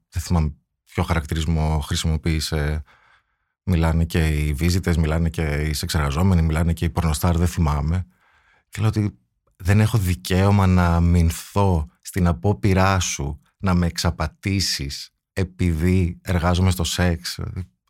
δεν 0.09 0.23
θυμάμαι 0.23 0.55
ποιο 0.97 1.05
χαρακτηρισμό 1.05 1.81
χρησιμοποίησε 1.81 2.83
Μιλάνε 3.62 4.05
και 4.05 4.29
οι 4.29 4.53
βίζιτες, 4.53 4.97
μιλάνε 4.97 5.29
και 5.29 5.43
οι 5.43 5.73
σεξεργαζόμενοι, 5.73 6.43
μιλάνε 6.43 6.73
και 6.73 6.85
οι 6.85 6.91
πορνοστάρ, 6.91 7.37
δεν 7.37 7.47
θυμάμαι. 7.47 8.07
Και 8.69 8.81
λέω 8.81 8.88
ότι 8.88 9.19
δεν 9.57 9.81
έχω 9.81 9.99
δικαίωμα 9.99 10.67
να 10.67 11.00
μηνθώ 11.00 11.88
στην 12.00 12.26
απόπειρά 12.26 13.00
σου 13.00 13.41
να 13.57 13.75
με 13.75 13.87
εξαπατήσεις 13.87 15.11
επειδή 15.33 16.19
εργάζομαι 16.23 16.71
στο 16.71 16.85
σεξ. 16.85 17.41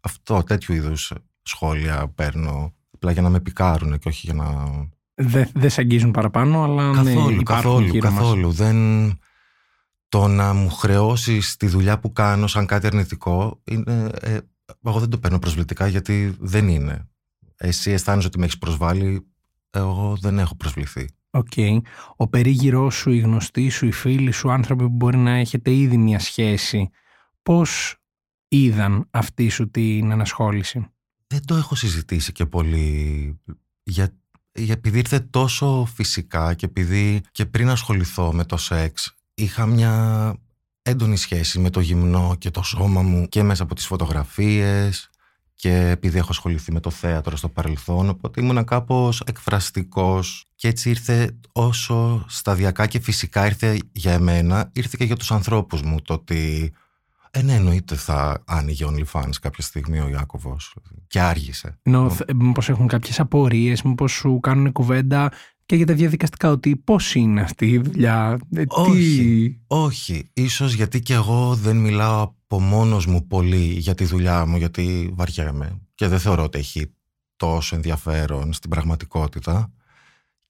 Αυτό, 0.03 0.43
τέτοιου 0.43 0.75
είδους 0.75 1.13
σχόλια 1.43 2.09
παίρνω 2.09 2.75
απλά 2.91 3.13
για 3.13 3.23
να 3.23 3.29
με 3.29 3.41
πικάρουν 3.41 3.99
και 3.99 4.09
όχι 4.09 4.21
για 4.25 4.35
να... 4.35 4.65
Δεν 5.15 5.51
δε 5.55 5.69
σε 5.69 5.81
αγγίζουν 5.81 6.11
παραπάνω, 6.11 6.63
αλλά 6.63 6.93
καθόλου, 6.95 7.37
ναι, 7.37 7.43
καθόλου, 7.43 7.99
καθόλου. 7.99 8.47
Μας. 8.47 8.57
Δεν... 8.57 9.19
Το 10.09 10.27
να 10.27 10.53
μου 10.53 10.71
χρεώσεις 10.71 11.57
τη 11.57 11.67
δουλειά 11.67 11.99
που 11.99 12.13
κάνω 12.13 12.47
σαν 12.47 12.67
κάτι 12.67 12.87
αρνητικό, 12.87 13.61
είναι, 13.65 14.11
ε, 14.21 14.39
εγώ 14.85 15.01
δεν 15.01 15.09
το 15.09 15.19
παίρνω 15.19 15.39
προσβλητικά 15.39 15.87
γιατί 15.87 16.37
δεν 16.41 16.69
είναι. 16.69 17.09
Εσύ 17.57 17.91
αισθάνεσαι 17.91 18.27
ότι 18.27 18.39
με 18.39 18.45
έχεις 18.45 18.59
προσβάλει, 18.59 19.27
εγώ 19.71 20.17
δεν 20.21 20.39
έχω 20.39 20.57
προσβληθεί. 20.57 21.09
OK. 21.31 21.47
Okay. 21.57 21.79
Ο 22.17 22.29
περίγυρός 22.29 22.95
σου, 22.95 23.11
οι 23.11 23.19
γνωστοί 23.19 23.69
σου, 23.69 23.87
οι 23.87 23.93
φίλοι 23.93 24.31
σου, 24.31 24.51
άνθρωποι 24.51 24.83
που 24.83 24.95
μπορεί 24.95 25.17
να 25.17 25.31
έχετε 25.31 25.73
ήδη 25.73 25.97
μια 25.97 26.19
σχέση, 26.19 26.91
πώς 27.43 27.97
είδαν 28.49 29.09
αυτή 29.11 29.49
σου 29.49 29.71
την 29.71 30.13
ενασχόληση; 30.13 30.87
Δεν 31.27 31.47
το 31.47 31.55
έχω 31.55 31.75
συζητήσει 31.75 32.33
και 32.33 32.47
πολύ, 32.47 33.41
για, 33.83 34.15
για, 34.53 34.73
επειδή 34.73 34.99
ήρθε 34.99 35.21
τόσο 35.21 35.89
φυσικά 35.95 36.55
και 36.55 36.67
επειδή 36.67 37.21
και 37.31 37.47
πριν 37.47 37.69
ασχοληθώ 37.69 38.33
με 38.33 38.45
το 38.45 38.57
σεξ, 38.57 39.16
είχα 39.37 39.67
μια 39.67 40.35
έντονη 40.83 41.17
σχέση 41.17 41.59
με 41.59 41.71
το 41.71 41.81
γυμνό 41.81 42.37
και 42.39 42.51
το 42.51 42.63
σώμα 42.63 43.03
μου 43.03 43.29
και 43.29 43.43
μέσα 43.43 43.63
από 43.63 43.75
τις 43.75 43.87
φωτογραφίες 43.87 45.11
και 45.55 45.89
επειδή 45.89 46.19
έχω 46.19 46.29
ασχοληθεί 46.31 46.73
με 46.73 46.81
το 46.81 46.91
θέατρο 46.91 47.37
στο 47.37 47.49
παρελθόν, 47.49 48.09
οπότε 48.09 48.41
ήμουν 48.41 48.65
κάπως 48.65 49.21
εκφραστικός 49.27 50.45
και 50.55 50.69
έτσι 50.69 50.91
ήρθε 50.91 51.39
όσο 51.53 52.25
σταδιακά 52.29 52.87
και 52.87 53.01
φυσικά 53.01 53.47
ήρθε 53.47 53.79
για 53.93 54.13
εμένα, 54.13 54.71
ήρθε 54.73 54.97
και 54.99 55.05
για 55.05 55.17
τους 55.17 55.33
ανθρώπους 55.33 55.83
μου 55.83 56.03
το 56.03 56.13
ότι 56.13 56.73
ε, 57.31 57.43
ναι, 57.43 57.55
εννοείται 57.55 57.95
θα 57.95 58.43
άνοιγε 58.47 58.87
OnlyFans 58.89 59.31
κάποια 59.41 59.63
στιγμή 59.63 60.01
ο 60.01 60.09
Ιάκωβος 60.09 60.75
και 61.07 61.21
άργησε. 61.21 61.79
Νο, 61.83 62.17
μήπως 62.35 62.69
έχουν 62.69 62.87
κάποιες 62.87 63.21
απορίες, 63.21 63.83
μήπως 63.83 64.13
σου 64.13 64.41
κάνουν 64.41 64.73
κουβέντα 64.73 65.33
και 65.67 65.77
για 65.77 65.87
τα 65.87 65.95
διαδικαστικά 65.95 66.51
ότι 66.51 66.77
πώς 66.77 67.15
είναι 67.15 67.41
αυτή 67.41 67.71
η 67.71 67.79
δουλειά, 67.79 68.39
ε, 68.55 68.63
όχι, 68.67 69.61
όχι, 69.67 70.31
ίσως 70.33 70.73
γιατί 70.73 71.01
και 71.01 71.15
εγώ 71.15 71.55
δεν 71.55 71.77
μιλάω 71.77 72.23
από 72.23 72.61
μόνος 72.61 73.07
μου 73.07 73.27
πολύ 73.27 73.65
για 73.65 73.95
τη 73.95 74.05
δουλειά 74.05 74.47
μου 74.47 74.57
γιατί 74.57 75.11
βαριέμαι 75.15 75.81
και 75.95 76.09
δεν 76.09 76.19
θεωρώ 76.19 76.43
ότι 76.43 76.59
έχει 76.59 76.93
τόσο 77.37 77.77
ενδιαφέρον 77.77 78.53
στην 78.53 78.71
πραγματικότητα 78.71 79.73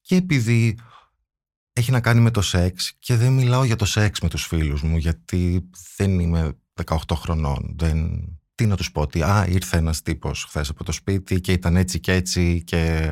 και 0.01 0.15
επειδή 0.15 0.77
έχει 1.73 1.91
να 1.91 1.99
κάνει 1.99 2.21
με 2.21 2.31
το 2.31 2.41
σεξ 2.41 2.93
και 2.99 3.15
δεν 3.15 3.33
μιλάω 3.33 3.63
για 3.63 3.75
το 3.75 3.85
σεξ 3.85 4.19
με 4.19 4.29
τους 4.29 4.45
φίλους 4.45 4.81
μου 4.81 4.97
γιατί 4.97 5.69
δεν 5.95 6.19
είμαι 6.19 6.57
18 6.85 6.95
χρονών. 7.13 7.75
Δεν... 7.77 8.21
Τι 8.55 8.65
να 8.65 8.77
τους 8.77 8.91
πω, 8.91 9.01
ότι 9.01 9.21
α, 9.21 9.45
ήρθε 9.49 9.77
ένας 9.77 10.01
τύπος 10.01 10.43
χθες 10.43 10.69
από 10.69 10.83
το 10.83 10.91
σπίτι 10.91 11.41
και 11.41 11.51
ήταν 11.51 11.75
έτσι 11.75 11.99
και 11.99 12.11
έτσι 12.13 12.63
και 12.63 13.11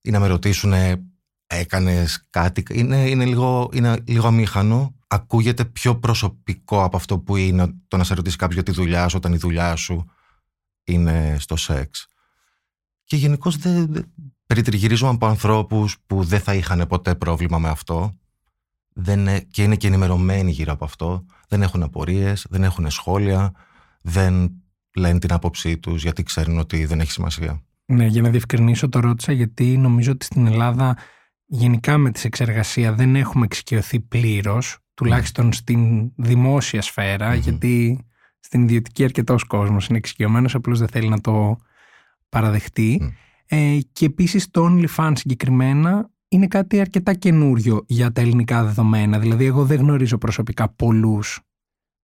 ή 0.00 0.10
να 0.10 0.20
με 0.20 0.26
ρωτήσουν 0.26 0.72
έκανες 1.52 2.26
κάτι. 2.30 2.62
Είναι, 2.70 3.08
είναι, 3.08 3.24
λίγο, 3.24 3.70
είναι 3.72 4.02
λίγο 4.06 4.26
αμήχανο. 4.26 4.94
Ακούγεται 5.06 5.64
πιο 5.64 5.96
προσωπικό 5.96 6.84
από 6.84 6.96
αυτό 6.96 7.18
που 7.18 7.36
είναι 7.36 7.74
το 7.88 7.96
να 7.96 8.04
σε 8.04 8.14
ρωτήσει 8.14 8.36
κάποιος 8.36 8.54
για 8.54 8.72
τη 8.72 8.80
δουλειά 8.80 9.08
σου 9.08 9.16
όταν 9.16 9.32
η 9.32 9.36
δουλειά 9.36 9.76
σου 9.76 10.04
είναι 10.84 11.36
στο 11.38 11.56
σεξ. 11.56 12.06
Και 13.04 13.16
γενικώς 13.16 13.56
δεν, 13.56 14.12
περιτριγυρίζομαι 14.46 15.12
από 15.12 15.26
ανθρώπους 15.26 15.96
που 16.06 16.24
δεν 16.24 16.40
θα 16.40 16.54
είχαν 16.54 16.86
ποτέ 16.88 17.14
πρόβλημα 17.14 17.58
με 17.58 17.68
αυτό 17.68 18.16
δεν, 18.94 19.48
και 19.50 19.62
είναι 19.62 19.76
και 19.76 19.86
ενημερωμένοι 19.86 20.50
γύρω 20.50 20.72
από 20.72 20.84
αυτό. 20.84 21.24
Δεν 21.48 21.62
έχουν 21.62 21.82
απορίες, 21.82 22.46
δεν 22.50 22.62
έχουν 22.62 22.90
σχόλια, 22.90 23.52
δεν 24.02 24.50
λένε 24.96 25.18
την 25.18 25.32
άποψή 25.32 25.78
τους 25.78 26.02
γιατί 26.02 26.22
ξέρουν 26.22 26.58
ότι 26.58 26.84
δεν 26.84 27.00
έχει 27.00 27.10
σημασία. 27.10 27.62
Ναι, 27.84 28.06
για 28.06 28.22
να 28.22 28.30
διευκρινίσω 28.30 28.88
το 28.88 29.00
ρώτησα 29.00 29.32
γιατί 29.32 29.76
νομίζω 29.76 30.12
ότι 30.12 30.24
στην 30.24 30.46
Ελλάδα 30.46 30.96
γενικά 31.52 31.98
με 31.98 32.10
της 32.10 32.24
εξεργασία 32.24 32.92
δεν 32.92 33.16
έχουμε 33.16 33.44
εξοικειωθεί 33.44 34.00
πλήρως, 34.00 34.78
τουλάχιστον 34.94 35.48
mm. 35.48 35.54
στην 35.54 36.12
δημόσια 36.16 36.82
σφαίρα, 36.82 37.34
γιατί 37.34 38.04
στην 38.40 38.62
ιδιωτική 38.62 39.04
αρκετό 39.04 39.36
κόσμος 39.46 39.86
είναι 39.86 39.98
εξοικειωμένος, 39.98 40.54
απλώς 40.54 40.78
δεν 40.78 40.88
θέλει 40.88 41.08
να 41.08 41.20
το 41.20 41.56
παραδεχτεί. 42.28 43.14
Ε, 43.46 43.78
και 43.92 44.04
επίσης 44.04 44.50
το 44.50 44.66
OnlyFans 44.66 45.12
συγκεκριμένα 45.14 46.10
είναι 46.28 46.46
κάτι 46.46 46.80
αρκετά 46.80 47.14
καινούριο 47.14 47.84
για 47.86 48.12
τα 48.12 48.20
ελληνικά 48.20 48.64
δεδομένα. 48.64 49.18
Δηλαδή, 49.18 49.44
εγώ 49.44 49.64
δεν 49.64 49.78
γνωρίζω 49.78 50.18
προσωπικά 50.18 50.68
πολλούς 50.68 51.40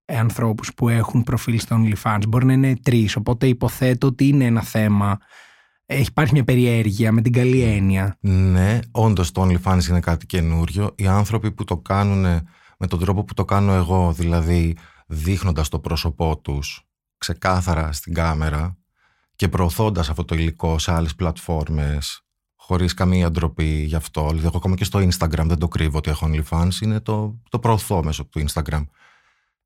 ανθρώπους 0.05 0.75
που 0.75 0.89
έχουν 0.89 1.23
προφίλ 1.23 1.59
στο 1.59 1.77
OnlyFans. 1.81 2.23
Μπορεί 2.29 2.47
να 2.47 2.53
είναι 2.53 2.77
τρεις, 2.83 3.17
οπότε 3.17 3.47
υποθέτω 3.47 4.07
ότι 4.07 4.29
είναι 4.29 4.45
ένα 4.45 4.63
θέμα. 4.63 5.19
Έχει 5.91 6.07
υπάρχει 6.09 6.33
μια 6.33 6.45
περιέργεια 6.45 7.13
με 7.13 7.23
την 7.23 7.33
καλή 7.33 7.61
έννοια. 7.61 8.17
Ναι, 8.21 8.79
όντως 8.91 9.33
το 9.33 9.43
OnlyFans 9.43 9.85
είναι 9.89 10.01
κάτι 10.01 10.27
καινούριο. 10.27 10.93
Οι 10.97 11.07
άνθρωποι 11.07 11.53
που 11.53 11.65
το 11.65 11.79
κάνουν 11.79 12.23
με 12.79 12.87
τον 12.89 12.99
τρόπο 12.99 13.25
που 13.25 13.35
το 13.35 13.45
κάνω 13.45 13.73
εγώ, 13.73 14.13
δηλαδή 14.13 14.77
δείχνοντας 15.07 15.69
το 15.69 15.79
πρόσωπό 15.79 16.39
τους 16.39 16.87
ξεκάθαρα 17.19 17.93
στην 17.93 18.15
κάμερα 18.15 18.77
και 19.37 19.49
προωθώντας 19.49 20.09
αυτό 20.09 20.25
το 20.25 20.35
υλικό 20.35 20.79
σε 20.79 20.93
άλλες 20.93 21.15
πλατφόρμες 21.15 22.23
χωρίς 22.57 22.95
καμία 22.95 23.31
ντροπή 23.31 23.83
γι' 23.83 23.95
αυτό. 23.95 24.27
Δηλαδή, 24.29 24.47
εγώ 24.47 24.57
ακόμα 24.57 24.75
και 24.75 24.85
στο 24.85 24.99
Instagram 24.99 25.45
δεν 25.45 25.59
το 25.59 25.69
κρύβω 25.69 25.99
ότι 25.99 26.11
έχω 26.11 26.31
OnlyFans, 26.31 26.81
είναι 26.83 27.01
το, 27.01 27.41
το 27.49 27.59
προωθώ 27.59 28.05
μέσω 28.05 28.25
του 28.25 28.45
Instagram. 28.49 28.87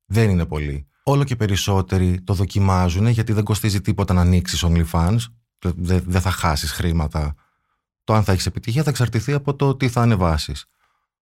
Δεν 0.05 0.29
είναι 0.29 0.45
πολύ. 0.45 0.87
Όλο 1.03 1.23
και 1.23 1.35
περισσότεροι 1.35 2.21
το 2.23 2.33
δοκιμάζουν 2.33 3.07
γιατί 3.07 3.33
δεν 3.33 3.43
κοστίζει 3.43 3.81
τίποτα 3.81 4.13
να 4.13 4.21
ανοίξεις 4.21 4.65
OnlyFans. 4.67 5.17
Δεν, 5.75 6.03
δεν 6.07 6.21
θα 6.21 6.31
χάσεις 6.31 6.71
χρήματα. 6.71 7.35
Το 8.03 8.13
αν 8.13 8.23
θα 8.23 8.31
έχεις 8.31 8.45
επιτυχία 8.45 8.83
θα 8.83 8.89
εξαρτηθεί 8.89 9.33
από 9.33 9.55
το 9.55 9.75
τι 9.75 9.89
θα 9.89 10.01
ανεβάσεις. 10.01 10.65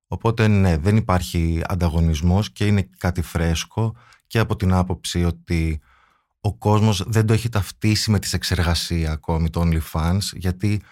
Οπότε 0.07 0.49
ναι, 0.49 0.77
δεν 0.77 0.97
υπάρχει 0.97 1.63
ανταγωνισμός 1.67 2.53
και 2.53 2.67
είναι 2.67 2.89
κάτι 2.99 3.23
φρέσκο 3.23 3.97
και 4.27 4.39
από 4.39 4.57
την 4.57 4.73
άποψη 4.73 5.25
ότι 5.25 5.81
ο 6.41 6.55
κόσμος 6.55 7.05
δεν 7.07 7.27
το 7.27 7.33
έχει 7.33 7.49
ταυτίσει 7.49 8.11
με 8.11 8.19
τη 8.19 8.31
εξεργασία 8.33 9.13
ακόμη 9.13 9.51
το 9.51 9.63
OnlyFans 9.65 10.19
γιατί 10.33 10.83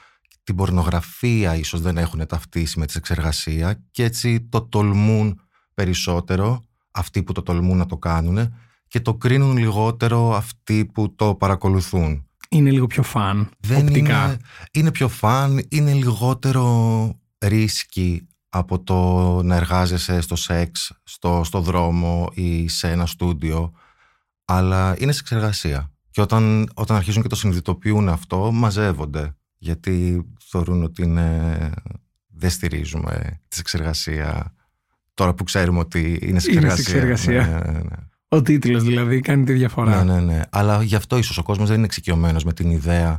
την 0.42 0.54
πορνογραφία 0.54 1.54
ίσως 1.54 1.80
δεν 1.80 1.96
έχουν 1.96 2.26
ταυτίσει 2.26 2.78
με 2.78 2.86
τη 2.86 2.94
εξεργασία 2.96 3.84
και 3.90 4.04
έτσι 4.04 4.40
το 4.40 4.62
τολμούν 4.62 5.40
περισσότερο 5.74 6.64
αυτοί 6.90 7.22
που 7.22 7.32
το 7.32 7.42
τολμούν 7.42 7.76
να 7.76 7.86
το 7.86 7.96
κάνουν 7.96 8.54
και 8.88 9.00
το 9.00 9.14
κρίνουν 9.14 9.56
λιγότερο 9.56 10.34
αυτοί 10.34 10.84
που 10.84 11.14
το 11.14 11.34
παρακολουθούν. 11.34 12.27
Είναι 12.48 12.70
λίγο 12.70 12.86
πιο 12.86 13.02
φαν, 13.02 13.50
δεν 13.60 13.86
Είναι, 13.86 14.36
είναι 14.72 14.90
πιο 14.90 15.08
φαν, 15.08 15.66
είναι 15.68 15.92
λιγότερο 15.92 17.14
ρίσκι 17.38 18.26
από 18.48 18.82
το 18.82 19.40
να 19.42 19.56
εργάζεσαι 19.56 20.20
στο 20.20 20.36
σεξ, 20.36 20.92
στο, 21.04 21.42
στο 21.44 21.60
δρόμο 21.60 22.30
ή 22.34 22.68
σε 22.68 22.90
ένα 22.90 23.06
στούντιο, 23.06 23.72
αλλά 24.44 24.96
είναι 24.98 25.12
σε 25.12 25.20
εξεργασία. 25.20 25.92
Και 26.10 26.20
όταν, 26.20 26.68
όταν 26.74 26.96
αρχίζουν 26.96 27.22
και 27.22 27.28
το 27.28 27.36
συνειδητοποιούν 27.36 28.08
αυτό, 28.08 28.52
μαζεύονται 28.52 29.36
γιατί 29.58 30.26
θεωρούν 30.50 30.82
ότι 30.82 31.02
είναι, 31.02 31.70
δεν 32.26 32.50
στηρίζουμε 32.50 33.40
τη 33.48 33.56
σεξεργασία 33.60 34.54
τώρα 35.14 35.34
που 35.34 35.44
ξέρουμε 35.44 35.78
ότι 35.78 36.18
είναι 36.22 36.38
σεξεργασία. 36.38 37.46
Ναι, 37.46 37.72
ναι, 37.72 37.78
ναι. 37.78 37.96
Ο 38.28 38.42
τίτλος 38.42 38.82
δηλαδή 38.82 39.20
κάνει 39.20 39.44
τη 39.44 39.52
διαφορά. 39.52 40.04
Ναι, 40.04 40.12
ναι, 40.12 40.20
ναι. 40.20 40.40
Αλλά 40.50 40.82
γι' 40.82 40.94
αυτό 40.94 41.16
ίσως 41.18 41.38
ο 41.38 41.42
κόσμος 41.42 41.68
δεν 41.68 41.76
είναι 41.76 41.86
εξοικειωμένος 41.86 42.44
με 42.44 42.52
την 42.52 42.70
ιδέα, 42.70 43.18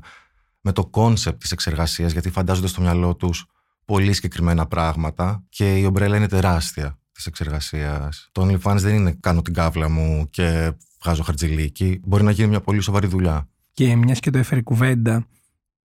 με 0.62 0.72
το 0.72 0.86
concept 0.86 1.40
της 1.40 1.52
σεξεργασίας, 1.52 2.12
γιατί 2.12 2.30
φαντάζονται 2.30 2.68
στο 2.68 2.82
μυαλό 2.82 3.16
τους 3.16 3.46
πολύ 3.86 4.14
συγκεκριμένα 4.14 4.68
πράγματα 4.68 5.44
και 5.50 5.78
η 5.78 5.86
ομπρέλα 5.86 6.18
είναι 6.18 6.28
τεράστια 6.28 7.00
της 7.12 7.26
σεξεργασίας. 7.26 8.30
Το 8.32 8.42
OnlyFans 8.42 8.78
δεν 8.78 8.96
είναι 8.96 9.18
κάνω 9.20 9.42
την 9.42 9.54
κάβλα 9.54 9.90
μου 9.90 10.30
και 10.30 10.72
βγάζω 11.04 11.24
χαρτζηλίκι. 11.24 12.00
Μπορεί 12.04 12.24
να 12.24 12.32
γίνει 12.32 12.50
μια 12.50 12.62
πολύ 12.62 12.82
σοβαρή 12.82 13.08
δουλειά. 13.08 13.50
Και 13.74 13.96
μιας 13.96 14.20
και 14.20 14.30
το 14.30 14.38
έφερε 14.38 14.58
η 14.58 14.62
κουβέντα, 14.62 15.28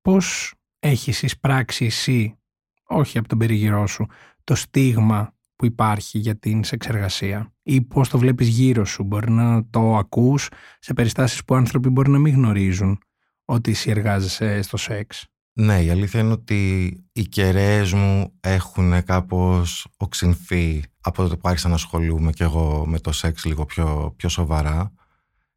πώς 0.03 0.55
έχεις 0.79 1.23
εισπράξει 1.23 1.85
εσύ, 1.85 2.39
όχι 2.87 3.19
από 3.19 3.29
τον 3.29 3.39
περιγυρό 3.39 3.87
σου, 3.87 4.07
το 4.45 4.55
στίγμα 4.55 5.34
που 5.57 5.65
υπάρχει 5.65 6.19
για 6.19 6.39
την 6.39 6.65
σεξεργασία 6.65 7.53
ή 7.63 7.81
πώς 7.81 8.09
το 8.09 8.19
βλέπεις 8.19 8.49
γύρω 8.49 8.85
σου. 8.85 9.03
Μπορεί 9.03 9.31
να 9.31 9.67
το 9.71 9.97
ακούς 9.97 10.49
σε 10.79 10.93
περιστάσεις 10.93 11.45
που 11.45 11.55
άνθρωποι 11.55 11.89
μπορεί 11.89 12.11
να 12.11 12.19
μην 12.19 12.35
γνωρίζουν 12.35 12.99
ότι 13.45 13.71
εσύ 13.71 13.91
εργάζεσαι 13.91 14.63
στο 14.63 14.77
σεξ. 14.77 15.27
Ναι, 15.53 15.83
η 15.83 15.91
αλήθεια 15.91 16.21
είναι 16.21 16.33
ότι 16.33 16.89
οι 17.13 17.23
κεραίες 17.23 17.93
μου 17.93 18.33
έχουν 18.41 19.05
κάπως 19.05 19.87
οξυνθεί 19.97 20.83
από 21.01 21.29
το 21.29 21.37
που 21.37 21.49
άρχισα 21.49 21.69
να 21.69 21.75
ασχολούμαι 21.75 22.33
και 22.33 22.45
εγώ 22.45 22.87
με 22.87 22.99
το 22.99 23.13
σεξ 23.13 23.45
λίγο 23.45 23.65
πιο, 23.65 24.15
πιο 24.17 24.29
σοβαρά 24.29 24.93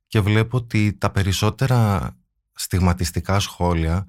και 0.07 0.19
βλέπω 0.19 0.57
ότι 0.57 0.93
τα 0.93 1.11
περισσότερα 1.11 2.11
στιγματιστικά 2.53 3.39
σχόλια 3.39 4.05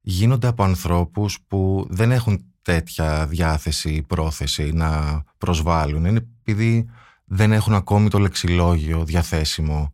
γίνονται 0.00 0.46
από 0.46 0.62
ανθρώπους 0.62 1.40
που 1.46 1.86
δεν 1.88 2.12
έχουν 2.12 2.54
τέτοια 2.66 3.26
διάθεση 3.26 3.90
ή 3.90 4.02
πρόθεση 4.02 4.72
να 4.72 5.22
προσβάλλουν. 5.38 6.04
Είναι 6.04 6.26
επειδή 6.40 6.88
δεν 7.24 7.52
έχουν 7.52 7.74
ακόμη 7.74 8.08
το 8.08 8.18
λεξιλόγιο 8.18 9.04
διαθέσιμο 9.04 9.90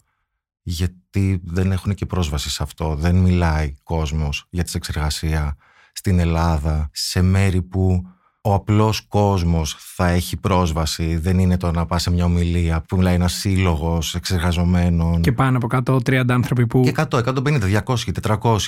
γιατί 0.63 1.41
δεν 1.45 1.73
έχουν 1.73 1.95
και 1.95 2.07
πρόσβαση 2.07 2.51
σε 2.51 2.63
αυτό. 2.63 2.95
Δεν 2.95 3.17
μιλάει 3.17 3.75
κόσμος 3.83 4.47
για 4.51 4.65
τη 4.65 4.73
εξεργασία 4.75 5.57
στην 5.93 6.19
Ελλάδα 6.19 6.91
σε 6.93 7.23
μέρη 7.23 7.63
που 7.63 8.07
ο 8.41 8.55
απλός 8.55 9.01
κόσμος 9.01 9.77
θα 9.79 10.09
έχει 10.09 10.37
πρόσβαση. 10.37 11.17
Δεν 11.17 11.39
είναι 11.39 11.57
το 11.57 11.71
να 11.71 11.87
πας 11.87 12.03
σε 12.03 12.11
μια 12.11 12.25
ομιλία 12.25 12.83
που 12.89 12.97
μιλάει 12.97 13.15
ένας 13.15 13.33
σύλλογος 13.33 14.15
εξεργαζομένων. 14.15 15.21
Και 15.21 15.33
πάνω 15.33 15.57
από 15.57 15.67
κάτω 15.67 15.97
30 15.97 16.25
άνθρωποι 16.29 16.67
που... 16.67 16.81
Και 16.81 16.93
100, 16.97 17.05
150, 17.11 17.83
200, 17.85 17.97
400. 18.23 18.59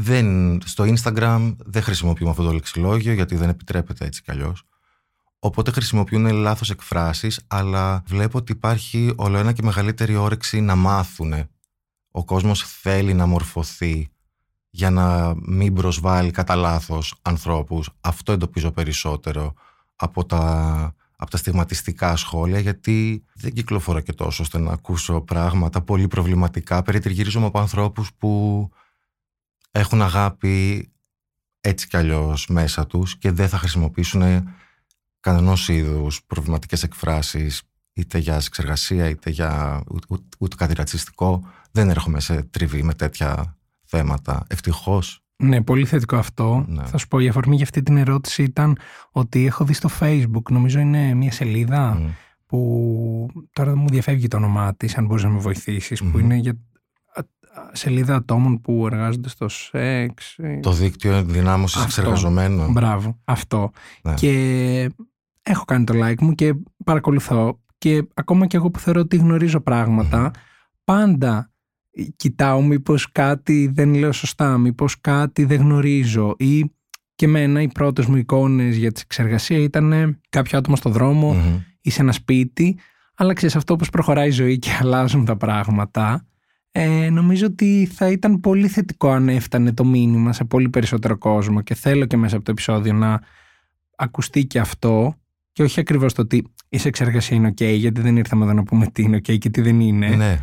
Δεν, 0.00 0.58
στο 0.64 0.84
Instagram 0.84 1.56
δεν 1.58 1.82
χρησιμοποιούμε 1.82 2.30
αυτό 2.30 2.42
το 2.42 2.52
λεξιλόγιο 2.52 3.12
γιατί 3.12 3.36
δεν 3.36 3.48
επιτρέπεται 3.48 4.04
έτσι 4.04 4.22
κι 4.22 4.30
αλλιώς. 4.30 4.62
Οπότε 5.38 5.70
χρησιμοποιούν 5.70 6.26
λάθος 6.26 6.70
εκφράσεις, 6.70 7.40
αλλά 7.46 8.02
βλέπω 8.06 8.38
ότι 8.38 8.52
υπάρχει 8.52 9.12
όλο 9.16 9.38
ένα 9.38 9.52
και 9.52 9.62
μεγαλύτερη 9.62 10.16
όρεξη 10.16 10.60
να 10.60 10.74
μάθουν. 10.74 11.34
Ο 12.10 12.24
κόσμος 12.24 12.62
θέλει 12.62 13.14
να 13.14 13.26
μορφωθεί 13.26 14.08
για 14.70 14.90
να 14.90 15.34
μην 15.46 15.74
προσβάλλει 15.74 16.30
κατά 16.30 16.54
λάθος 16.54 17.14
ανθρώπους. 17.22 17.90
Αυτό 18.00 18.32
εντοπίζω 18.32 18.70
περισσότερο 18.70 19.54
από 19.96 20.24
τα, 20.26 20.94
από 21.16 21.30
τα 21.30 21.36
στιγματιστικά 21.36 22.16
σχόλια, 22.16 22.58
γιατί 22.58 23.24
δεν 23.34 23.52
κυκλοφορώ 23.52 24.00
και 24.00 24.12
τόσο 24.12 24.42
ώστε 24.42 24.58
να 24.58 24.72
ακούσω 24.72 25.20
πράγματα 25.20 25.80
πολύ 25.82 26.08
προβληματικά. 26.08 26.82
Περιτριγυρίζομαι 26.82 27.46
από 27.46 27.58
ανθρώπους 27.58 28.10
που 28.18 28.70
έχουν 29.70 30.02
αγάπη 30.02 30.88
έτσι 31.60 31.88
κι 31.88 31.96
αλλιώς 31.96 32.46
μέσα 32.46 32.86
τους 32.86 33.18
και 33.18 33.30
δεν 33.30 33.48
θα 33.48 33.58
χρησιμοποιήσουν 33.58 34.22
κανένα 35.20 35.56
είδους 35.66 36.24
προβληματικές 36.26 36.82
εκφράσεις 36.82 37.62
είτε 37.92 38.18
για 38.18 38.34
εξεργασία 38.34 39.08
είτε 39.08 39.30
για 39.30 39.82
ούτε, 39.88 40.24
ούτε 40.38 40.56
κάτι 40.56 40.74
ρατσιστικό. 40.74 41.44
Δεν 41.70 41.90
έρχομαι 41.90 42.20
σε 42.20 42.42
τριβή 42.42 42.82
με 42.82 42.94
τέτοια 42.94 43.56
θέματα. 43.84 44.44
Ευτυχώς. 44.48 45.22
Ναι, 45.36 45.62
πολύ 45.62 45.86
θετικό 45.86 46.16
αυτό. 46.16 46.64
Ναι. 46.68 46.84
Θα 46.84 46.98
σου 46.98 47.08
πω, 47.08 47.18
η 47.18 47.28
αφορμή 47.28 47.54
για 47.54 47.64
αυτή 47.64 47.82
την 47.82 47.96
ερώτηση 47.96 48.42
ήταν 48.42 48.78
ότι 49.10 49.46
έχω 49.46 49.64
δει 49.64 49.72
στο 49.72 49.88
Facebook, 50.00 50.50
νομίζω 50.50 50.78
είναι 50.78 51.14
μια 51.14 51.32
σελίδα 51.32 52.14
που 52.46 53.28
τώρα 53.52 53.70
δεν 53.70 53.78
μου 53.78 53.88
διαφεύγει 53.88 54.28
το 54.28 54.36
όνομά 54.36 54.74
της, 54.74 54.96
αν 54.96 55.06
μπορείς 55.06 55.24
να 55.24 55.30
με 55.30 55.38
βοηθησει 55.38 56.10
που 56.10 56.18
είναι 56.18 56.34
για 56.34 56.58
σελίδα 57.72 58.14
ατόμων 58.14 58.60
που 58.60 58.86
εργάζονται 58.86 59.28
στο 59.28 59.48
σεξ. 59.48 60.36
Το 60.60 60.72
δίκτυο 60.72 61.12
ενδυνάμωσης 61.12 61.84
εξεργαζομένων. 61.84 62.72
Μπράβο, 62.72 63.18
αυτό. 63.24 63.70
Ναι. 64.02 64.14
Και 64.14 64.90
έχω 65.42 65.64
κάνει 65.64 65.84
το 65.84 65.94
like 65.96 66.20
μου 66.20 66.34
και 66.34 66.54
παρακολουθώ. 66.84 67.60
Και 67.78 68.08
ακόμα 68.14 68.46
και 68.46 68.56
εγώ 68.56 68.70
που 68.70 68.78
θεωρώ 68.78 69.00
ότι 69.00 69.16
γνωρίζω 69.16 69.62
πάντα 70.84 71.52
κοιτάω 72.16 72.62
μήπως 72.62 73.12
κάτι 73.12 73.70
δεν 73.74 73.94
λέω 73.94 74.12
σωστά, 74.12 74.58
μήπως 74.58 75.00
κάτι 75.00 75.44
δεν 75.44 75.60
γνωρίζω 75.60 76.34
ή 76.38 76.72
και 77.14 77.24
εμένα 77.24 77.62
οι 77.62 77.68
πρώτες 77.68 78.06
μου 78.06 78.16
εικόνες 78.16 78.76
για 78.76 78.92
τη 78.92 79.00
εξεργασία 79.04 79.58
ήταν 79.58 80.18
κάποιο 80.28 80.58
άτομο 80.58 80.76
στο 80.76 80.90
δρομο 80.90 81.36
ή 81.80 81.90
σε 81.90 82.02
ένα 82.02 82.12
σπίτι 82.12 82.78
αλλά 83.14 83.32
ξέρεις 83.32 83.56
αυτό 83.56 83.74
όπως 83.74 83.90
προχωράει 83.90 84.28
η 84.28 84.30
ζωή 84.30 84.58
και 84.58 84.70
αλλάζουν 84.80 85.24
τα 85.24 85.36
πράγματα 85.36 86.26
ε, 86.80 87.10
νομίζω 87.10 87.46
ότι 87.46 87.90
θα 87.94 88.10
ήταν 88.10 88.40
πολύ 88.40 88.68
θετικό 88.68 89.10
αν 89.10 89.28
έφτανε 89.28 89.72
το 89.72 89.84
μήνυμα 89.84 90.32
σε 90.32 90.44
πολύ 90.44 90.68
περισσότερο 90.68 91.18
κόσμο 91.18 91.60
και 91.60 91.74
θέλω 91.74 92.06
και 92.06 92.16
μέσα 92.16 92.36
από 92.36 92.44
το 92.44 92.50
επεισόδιο 92.50 92.92
να 92.92 93.20
ακουστεί 93.96 94.46
και 94.46 94.58
αυτό 94.58 95.14
και 95.52 95.62
όχι 95.62 95.80
ακριβώς 95.80 96.12
το 96.12 96.22
ότι 96.22 96.44
η 96.68 96.80
εξεργασία 96.84 97.36
είναι 97.36 97.48
ok 97.48 97.62
γιατί 97.76 98.00
δεν 98.00 98.16
ήρθαμε 98.16 98.44
εδώ 98.44 98.52
να 98.52 98.62
πούμε 98.62 98.86
τι 98.86 99.02
είναι 99.02 99.16
ok 99.16 99.38
και 99.38 99.50
τι 99.50 99.60
δεν 99.60 99.80
είναι 99.80 100.08
ναι 100.08 100.38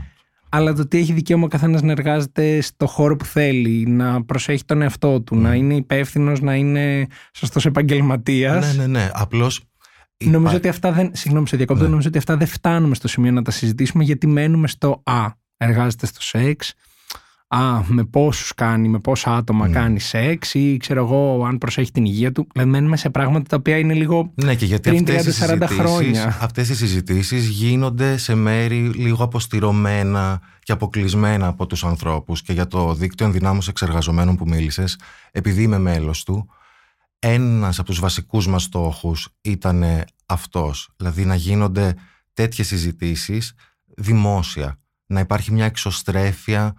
αλλά 0.49 0.73
το 0.73 0.81
ότι 0.81 0.97
έχει 0.97 1.13
δικαίωμα 1.13 1.45
ο 1.45 1.47
καθένας 1.47 1.81
να 1.81 1.91
εργάζεται 1.91 2.61
στο 2.61 2.87
χώρο 2.87 3.15
που 3.15 3.25
θέλει, 3.25 3.85
να 3.87 4.23
προσέχει 4.23 4.65
τον 4.65 4.81
εαυτό 4.81 5.21
του, 5.21 5.35
να 5.35 5.53
είναι 5.53 5.75
υπεύθυνος, 5.75 6.41
να 6.41 6.55
είναι 6.55 7.07
σωστός 7.33 7.65
επαγγελματίας. 7.65 8.75
Ναι, 8.75 8.81
ναι, 8.81 8.87
ναι. 8.87 9.09
Απλώς. 9.13 9.63
Νομίζω 10.23 10.55
ότι 10.55 10.67
αυτά 10.67 10.91
δεν. 10.91 11.11
Συγγνώμη, 11.13 11.47
σε 11.47 11.57
διακόπτω. 11.57 11.83
Ναι. 11.83 11.89
Νομίζω 11.89 12.07
ότι 12.07 12.17
αυτά 12.17 12.37
δεν 12.37 12.47
φτάνουμε 12.47 12.95
στο 12.95 13.07
σημείο 13.07 13.31
να 13.31 13.41
τα 13.41 13.51
συζητήσουμε 13.51 14.03
γιατί 14.03 14.27
μένουμε 14.27 14.67
στο 14.67 15.01
Α. 15.03 15.43
Εργάζεται 15.57 16.05
στο 16.05 16.21
σεξ 16.21 16.75
α, 17.47 17.83
με 17.87 18.03
πόσους 18.03 18.53
κάνει, 18.53 18.87
με 18.87 18.99
πόσα 18.99 19.35
άτομα 19.35 19.67
mm. 19.67 19.71
κάνει 19.71 19.99
σεξ 19.99 20.53
ή 20.53 20.77
ξέρω 20.77 21.03
εγώ 21.03 21.45
αν 21.45 21.57
προσέχει 21.57 21.91
την 21.91 22.05
υγεία 22.05 22.31
του. 22.31 22.47
Δηλαδή 22.53 22.69
μένουμε 22.71 22.97
σε 22.97 23.09
πράγματα 23.09 23.45
τα 23.49 23.55
οποία 23.55 23.77
είναι 23.77 23.93
λίγο 23.93 24.31
ναι, 24.35 24.55
και 24.55 24.65
γιατί 24.65 24.89
πριν 24.89 25.05
30-40 25.07 25.63
χρόνια. 25.67 26.37
Αυτές 26.41 26.69
οι 26.69 26.75
συζητήσεις 26.75 27.47
γίνονται 27.47 28.17
σε 28.17 28.35
μέρη 28.35 28.89
λίγο 28.89 29.23
αποστηρωμένα 29.23 30.41
και 30.63 30.71
αποκλεισμένα 30.71 31.47
από 31.47 31.65
τους 31.65 31.83
ανθρώπους 31.83 32.41
και 32.41 32.53
για 32.53 32.67
το 32.67 32.93
δίκτυο 32.93 33.25
ενδυνάμωσης 33.25 33.69
εξεργαζομένων 33.69 34.35
που 34.35 34.47
μίλησες, 34.47 34.99
επειδή 35.31 35.63
είμαι 35.63 35.77
μέλος 35.79 36.23
του, 36.23 36.49
ένας 37.19 37.79
από 37.79 37.87
τους 37.87 37.99
βασικούς 37.99 38.47
μας 38.47 38.63
στόχους 38.63 39.29
ήταν 39.41 40.03
αυτός, 40.25 40.89
δηλαδή 40.97 41.25
να 41.25 41.35
γίνονται 41.35 41.95
τέτοιες 42.33 42.67
συζητήσεις 42.67 43.53
δημόσια, 43.97 44.79
να 45.05 45.19
υπάρχει 45.19 45.51
μια 45.51 45.65
εξωστρέφεια 45.65 46.73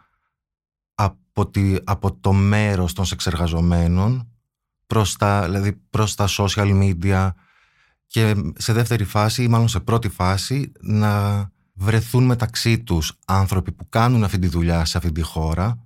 από, 0.95 1.51
από 1.85 2.15
το 2.15 2.33
μέρος 2.33 2.93
των 2.93 3.05
σεξεργαζομένων 3.05 4.29
προς 4.87 5.17
τα, 5.17 5.45
δηλαδή 5.45 5.73
προς 5.73 6.15
τα 6.15 6.27
social 6.29 6.83
media 6.83 7.31
και 8.07 8.35
σε 8.57 8.73
δεύτερη 8.73 9.05
φάση 9.05 9.43
ή 9.43 9.49
μάλλον 9.49 9.69
σε 9.69 9.81
πρώτη 9.81 10.09
φάση 10.09 10.73
να 10.81 11.45
βρεθούν 11.73 12.25
μεταξύ 12.25 12.79
τους 12.79 13.19
άνθρωποι 13.27 13.73
που 13.73 13.89
κάνουν 13.89 14.25
αυτή 14.25 14.39
τη 14.39 14.49
δουλειά 14.49 14.85
σε 14.85 14.99
αυτή 14.99 15.13
τη 15.13 15.21
χώρα 15.23 15.79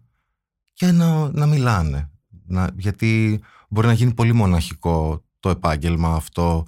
και 0.73 0.93
να, 0.93 1.31
να 1.31 1.47
μιλάνε. 1.47 2.11
Να, 2.47 2.71
γιατί 2.77 3.41
μπορεί 3.69 3.87
να 3.87 3.93
γίνει 3.93 4.15
πολύ 4.15 4.33
μοναχικό 4.33 5.25
το 5.41 5.49
επάγγελμα 5.49 6.15
αυτό 6.15 6.67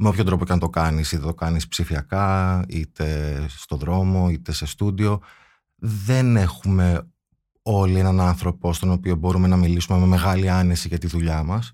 με 0.00 0.08
όποιον 0.08 0.26
τρόπο 0.26 0.44
και 0.44 0.52
αν 0.52 0.58
το 0.58 0.68
κάνεις 0.68 1.12
είτε 1.12 1.22
το 1.22 1.34
κάνεις 1.34 1.68
ψηφιακά 1.68 2.64
είτε 2.68 3.36
στο 3.48 3.76
δρόμο 3.76 4.28
είτε 4.30 4.52
σε 4.52 4.66
στούντιο 4.66 5.20
δεν 5.76 6.36
έχουμε 6.36 7.08
όλοι 7.62 7.98
έναν 7.98 8.20
άνθρωπο 8.20 8.72
στον 8.72 8.90
οποίο 8.90 9.16
μπορούμε 9.16 9.48
να 9.48 9.56
μιλήσουμε 9.56 9.98
με 9.98 10.06
μεγάλη 10.06 10.50
άνεση 10.50 10.88
για 10.88 10.98
τη 10.98 11.06
δουλειά 11.06 11.42
μας 11.42 11.72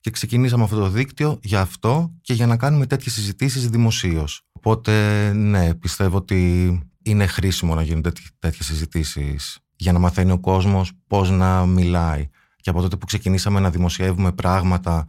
και 0.00 0.10
ξεκινήσαμε 0.10 0.62
αυτό 0.64 0.76
το 0.76 0.88
δίκτυο 0.88 1.38
για 1.42 1.60
αυτό 1.60 2.12
και 2.20 2.32
για 2.32 2.46
να 2.46 2.56
κάνουμε 2.56 2.86
τέτοιες 2.86 3.14
συζητήσεις 3.14 3.68
δημοσίως. 3.68 4.42
Οπότε 4.52 5.32
ναι, 5.32 5.74
πιστεύω 5.74 6.16
ότι 6.16 6.80
είναι 7.02 7.26
χρήσιμο 7.26 7.74
να 7.74 7.82
γίνουν 7.82 8.02
τέτοιες 8.38 8.66
συζητήσεις 8.66 9.58
για 9.76 9.92
να 9.92 9.98
μαθαίνει 9.98 10.30
ο 10.30 10.38
κόσμος 10.38 10.92
πώς 11.06 11.30
να 11.30 11.66
μιλάει. 11.66 12.28
Και 12.56 12.70
από 12.70 12.80
τότε 12.80 12.96
που 12.96 13.06
ξεκινήσαμε 13.06 13.60
να 13.60 13.70
δημοσιεύουμε 13.70 14.32
πράγματα 14.32 15.06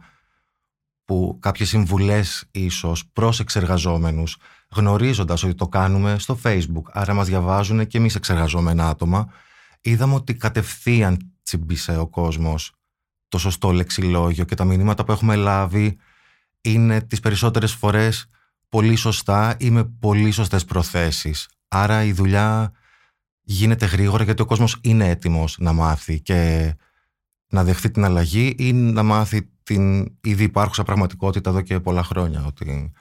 που 1.04 1.38
κάποιες 1.40 1.68
συμβουλές 1.68 2.48
ίσως 2.50 3.06
προς 3.12 3.40
εξεργαζόμενους 3.40 4.36
γνωρίζοντας 4.70 5.42
ότι 5.42 5.54
το 5.54 5.68
κάνουμε 5.68 6.18
στο 6.18 6.38
facebook 6.42 6.82
άρα 6.92 7.14
μας 7.14 7.26
διαβάζουν 7.26 7.86
και 7.86 7.98
εμείς 7.98 8.14
εξεργαζόμενα 8.14 8.88
άτομα 8.88 9.32
είδαμε 9.80 10.14
ότι 10.14 10.34
κατευθείαν 10.34 11.32
τσιμπήσε 11.42 11.98
ο 11.98 12.06
κόσμος 12.06 12.72
το 13.28 13.38
σωστό 13.38 13.70
λεξιλόγιο 13.70 14.44
και 14.44 14.54
τα 14.54 14.64
μηνύματα 14.64 15.04
που 15.04 15.12
έχουμε 15.12 15.36
λάβει 15.36 15.98
είναι 16.60 17.00
τις 17.00 17.20
περισσότερες 17.20 17.72
φορές 17.72 18.28
πολύ 18.68 18.96
σωστά 18.96 19.56
ή 19.58 19.70
με 19.70 19.84
πολύ 19.84 20.30
σωστές 20.30 20.64
προθέσεις. 20.64 21.48
Άρα 21.68 22.04
η 22.04 22.12
δουλειά 22.12 22.72
γίνεται 23.40 23.86
γρήγορα 23.86 24.24
γιατί 24.24 24.42
ο 24.42 24.44
κόσμος 24.44 24.78
είναι 24.82 25.08
έτοιμος 25.08 25.56
να 25.58 25.72
μάθει 25.72 26.20
και 26.20 26.72
να 27.48 27.64
δεχθεί 27.64 27.90
την 27.90 28.04
αλλαγή 28.04 28.54
ή 28.58 28.72
να 28.72 29.02
μάθει 29.02 29.50
την 29.64 30.02
ήδη 30.20 30.42
υπάρχουσα 30.44 30.82
πραγματικότητα 30.82 31.50
εδώ 31.50 31.60
και 31.60 31.80
πολλά 31.80 32.02
χρόνια. 32.02 32.44
Ότι 32.46 32.92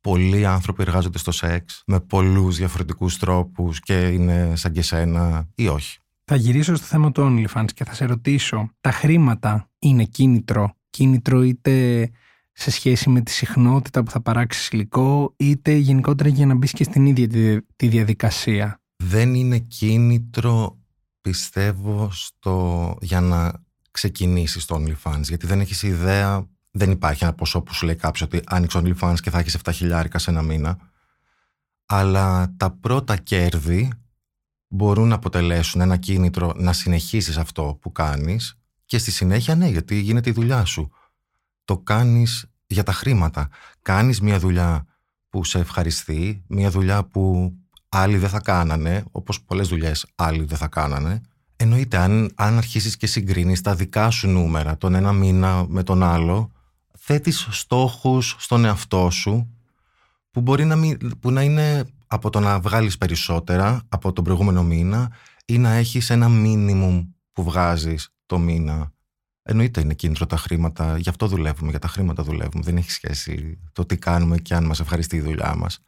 πολλοί 0.00 0.46
άνθρωποι 0.46 0.82
εργάζονται 0.82 1.18
στο 1.18 1.30
σεξ 1.30 1.82
με 1.86 2.00
πολλούς 2.00 2.56
διαφορετικούς 2.56 3.18
τρόπους 3.18 3.80
και 3.80 4.08
είναι 4.08 4.56
σαν 4.56 4.72
και 4.72 4.82
σένα 4.82 5.48
ή 5.54 5.68
όχι. 5.68 5.98
Θα 6.24 6.36
γυρίσω 6.36 6.74
στο 6.74 6.86
θέμα 6.86 7.12
του 7.12 7.22
OnlyFans 7.22 7.72
και 7.74 7.84
θα 7.84 7.94
σε 7.94 8.04
ρωτήσω, 8.04 8.70
τα 8.80 8.90
χρήματα 8.90 9.70
είναι 9.78 10.04
κίνητρο, 10.04 10.76
κίνητρο 10.90 11.42
είτε 11.42 12.10
σε 12.52 12.70
σχέση 12.70 13.10
με 13.10 13.20
τη 13.20 13.30
συχνότητα 13.30 14.02
που 14.02 14.10
θα 14.10 14.20
παράξεις 14.20 14.68
υλικό, 14.68 15.34
είτε 15.36 15.72
γενικότερα 15.72 16.28
για 16.28 16.46
να 16.46 16.54
μπεις 16.54 16.72
και 16.72 16.84
στην 16.84 17.06
ίδια 17.06 17.28
τη 17.76 17.88
διαδικασία; 17.88 18.80
Δεν 18.96 19.34
είναι 19.34 19.58
κίνητρο, 19.58 20.78
πιστεύω, 21.20 22.08
στο, 22.12 22.96
για 23.00 23.20
να 23.20 23.64
ξεκινήσεις 23.96 24.64
το 24.64 24.76
OnlyFans, 24.76 25.22
γιατί 25.22 25.46
δεν 25.46 25.60
έχεις 25.60 25.82
ιδέα, 25.82 26.48
δεν 26.70 26.90
υπάρχει 26.90 27.24
ένα 27.24 27.32
ποσό 27.32 27.60
που 27.62 27.74
σου 27.74 27.86
λέει 27.86 27.94
κάποιος 27.94 28.22
ότι 28.22 28.42
άνοιξε 28.46 28.80
OnlyFans 28.82 29.16
και 29.20 29.30
θα 29.30 29.38
έχεις 29.38 29.56
7 29.64 29.70
χιλιάρικα 29.72 30.18
σε 30.18 30.30
ένα 30.30 30.42
μήνα. 30.42 30.78
Αλλά 31.86 32.54
τα 32.56 32.70
πρώτα 32.70 33.16
κέρδη 33.16 33.92
μπορούν 34.68 35.08
να 35.08 35.14
αποτελέσουν 35.14 35.80
ένα 35.80 35.96
κίνητρο 35.96 36.52
να 36.56 36.72
συνεχίσεις 36.72 37.36
αυτό 37.36 37.78
που 37.80 37.92
κάνεις 37.92 38.58
και 38.84 38.98
στη 38.98 39.10
συνέχεια 39.10 39.54
ναι, 39.54 39.68
γιατί 39.68 40.00
γίνεται 40.00 40.30
η 40.30 40.32
δουλειά 40.32 40.64
σου. 40.64 40.90
Το 41.64 41.78
κάνεις 41.78 42.46
για 42.66 42.82
τα 42.82 42.92
χρήματα. 42.92 43.48
Κάνεις 43.82 44.20
μια 44.20 44.38
δουλειά 44.38 44.86
που 45.28 45.44
σε 45.44 45.58
ευχαριστεί, 45.58 46.44
μια 46.46 46.70
δουλειά 46.70 47.04
που 47.04 47.52
άλλοι 47.88 48.16
δεν 48.16 48.28
θα 48.28 48.40
κάνανε, 48.40 49.04
όπως 49.10 49.42
πολλές 49.42 49.68
δουλειές 49.68 50.06
άλλοι 50.14 50.44
δεν 50.44 50.56
θα 50.56 50.68
κάνανε. 50.68 51.20
Εννοείται, 51.56 51.96
αν, 51.96 52.30
αν 52.34 52.56
αρχίσεις 52.56 52.96
και 52.96 53.06
συγκρίνεις 53.06 53.60
τα 53.60 53.74
δικά 53.74 54.10
σου 54.10 54.28
νούμερα, 54.28 54.76
τον 54.76 54.94
ένα 54.94 55.12
μήνα 55.12 55.64
με 55.68 55.82
τον 55.82 56.02
άλλο, 56.02 56.50
θέτεις 56.98 57.48
στόχους 57.50 58.36
στον 58.38 58.64
εαυτό 58.64 59.10
σου 59.10 59.50
που 60.30 60.40
μπορεί 60.40 60.64
να, 60.64 60.76
που 61.20 61.30
να 61.30 61.42
είναι 61.42 61.84
από 62.06 62.30
το 62.30 62.40
να 62.40 62.60
βγάλεις 62.60 62.98
περισσότερα 62.98 63.82
από 63.88 64.12
τον 64.12 64.24
προηγούμενο 64.24 64.62
μήνα 64.62 65.12
ή 65.44 65.58
να 65.58 65.70
έχεις 65.72 66.10
ένα 66.10 66.28
μίνιμουμ 66.28 67.08
που 67.32 67.42
βγάζεις 67.42 68.08
το 68.26 68.38
μήνα. 68.38 68.92
Εννοείται 69.42 69.80
είναι 69.80 69.94
κίνητρο 69.94 70.26
τα 70.26 70.36
χρήματα, 70.36 70.98
γι' 70.98 71.08
αυτό 71.08 71.26
δουλεύουμε, 71.26 71.70
για 71.70 71.78
τα 71.78 71.88
χρήματα 71.88 72.22
δουλεύουμε. 72.22 72.64
Δεν 72.64 72.76
έχει 72.76 72.90
σχέση 72.90 73.58
το 73.72 73.84
τι 73.84 73.96
κάνουμε 73.96 74.38
και 74.38 74.54
αν 74.54 74.64
μας 74.64 74.80
ευχαριστεί 74.80 75.16
η 75.16 75.20
δουλειά 75.20 75.54
μας. 75.54 75.78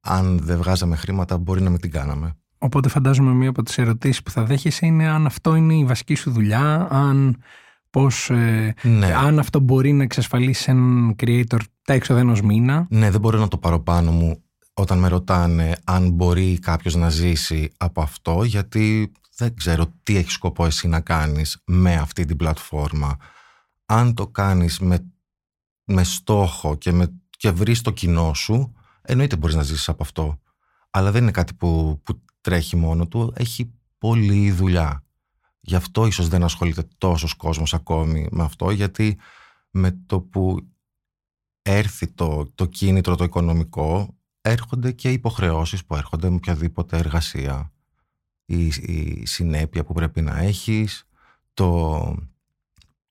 Αν 0.00 0.38
δεν 0.38 0.58
βγάζαμε 0.58 0.96
χρήματα 0.96 1.38
μπορεί 1.38 1.62
να 1.62 1.70
μην 1.70 1.80
την 1.80 1.90
κάναμε. 1.90 2.36
Οπότε 2.64 2.88
φαντάζομαι 2.88 3.32
μία 3.32 3.48
από 3.48 3.62
τις 3.62 3.78
ερωτήσεις 3.78 4.22
που 4.22 4.30
θα 4.30 4.44
δέχεσαι 4.44 4.86
είναι 4.86 5.08
αν 5.08 5.26
αυτό 5.26 5.54
είναι 5.54 5.74
η 5.74 5.84
βασική 5.84 6.14
σου 6.14 6.30
δουλειά, 6.30 6.88
αν 6.90 7.42
Πώς, 7.90 8.30
ε, 8.30 8.74
ναι. 8.82 9.14
αν 9.14 9.38
αυτό 9.38 9.58
μπορεί 9.58 9.92
να 9.92 10.02
εξασφαλίσει 10.02 10.70
έναν 10.70 11.14
creator 11.22 11.58
τα 11.84 11.92
έξοδα 11.92 12.20
ενός 12.20 12.42
μήνα. 12.42 12.86
Ναι, 12.90 13.10
δεν 13.10 13.20
μπορώ 13.20 13.38
να 13.38 13.48
το 13.48 13.58
πάρω 13.58 13.80
πάνω 13.80 14.10
μου 14.10 14.42
όταν 14.74 14.98
με 14.98 15.08
ρωτάνε 15.08 15.76
αν 15.84 16.10
μπορεί 16.10 16.58
κάποιος 16.58 16.94
να 16.94 17.08
ζήσει 17.08 17.72
από 17.76 18.02
αυτό, 18.02 18.44
γιατί 18.44 19.12
δεν 19.36 19.54
ξέρω 19.54 19.86
τι 20.02 20.16
έχει 20.16 20.30
σκοπό 20.30 20.66
εσύ 20.66 20.88
να 20.88 21.00
κάνεις 21.00 21.62
με 21.66 21.94
αυτή 21.94 22.24
την 22.24 22.36
πλατφόρμα. 22.36 23.16
Αν 23.86 24.14
το 24.14 24.26
κάνεις 24.26 24.78
με, 24.78 25.12
με 25.84 26.04
στόχο 26.04 26.76
και, 26.76 26.92
με, 26.92 27.20
και 27.30 27.50
βρεις 27.50 27.80
το 27.80 27.90
κοινό 27.90 28.34
σου, 28.34 28.74
εννοείται 29.02 29.36
μπορείς 29.36 29.56
να 29.56 29.62
ζήσεις 29.62 29.88
από 29.88 30.02
αυτό. 30.02 30.38
Αλλά 30.90 31.10
δεν 31.10 31.22
είναι 31.22 31.30
κάτι 31.30 31.54
που, 31.54 32.00
που 32.02 32.24
τρέχει 32.44 32.76
μόνο 32.76 33.08
του, 33.08 33.32
έχει 33.36 33.72
πολλή 33.98 34.50
δουλειά. 34.50 35.04
Γι' 35.60 35.74
αυτό 35.74 36.06
ίσως 36.06 36.28
δεν 36.28 36.42
ασχολείται 36.42 36.88
τόσος 36.98 37.34
κόσμος 37.34 37.74
ακόμη 37.74 38.28
με 38.30 38.42
αυτό, 38.42 38.70
γιατί 38.70 39.18
με 39.70 39.98
το 40.06 40.20
που 40.20 40.68
έρθει 41.62 42.06
το, 42.06 42.50
το 42.54 42.66
κίνητρο 42.66 43.14
το 43.14 43.24
οικονομικό, 43.24 44.16
έρχονται 44.40 44.92
και 44.92 45.10
υποχρεώσεις 45.12 45.84
που 45.84 45.96
έρχονται 45.96 46.30
με 46.30 46.34
οποιαδήποτε 46.34 46.96
εργασία. 46.96 47.72
Η, 48.44 48.66
η 48.66 49.26
συνέπεια 49.26 49.84
που 49.84 49.92
πρέπει 49.92 50.20
να 50.20 50.38
έχεις, 50.38 51.08
το, 51.54 52.16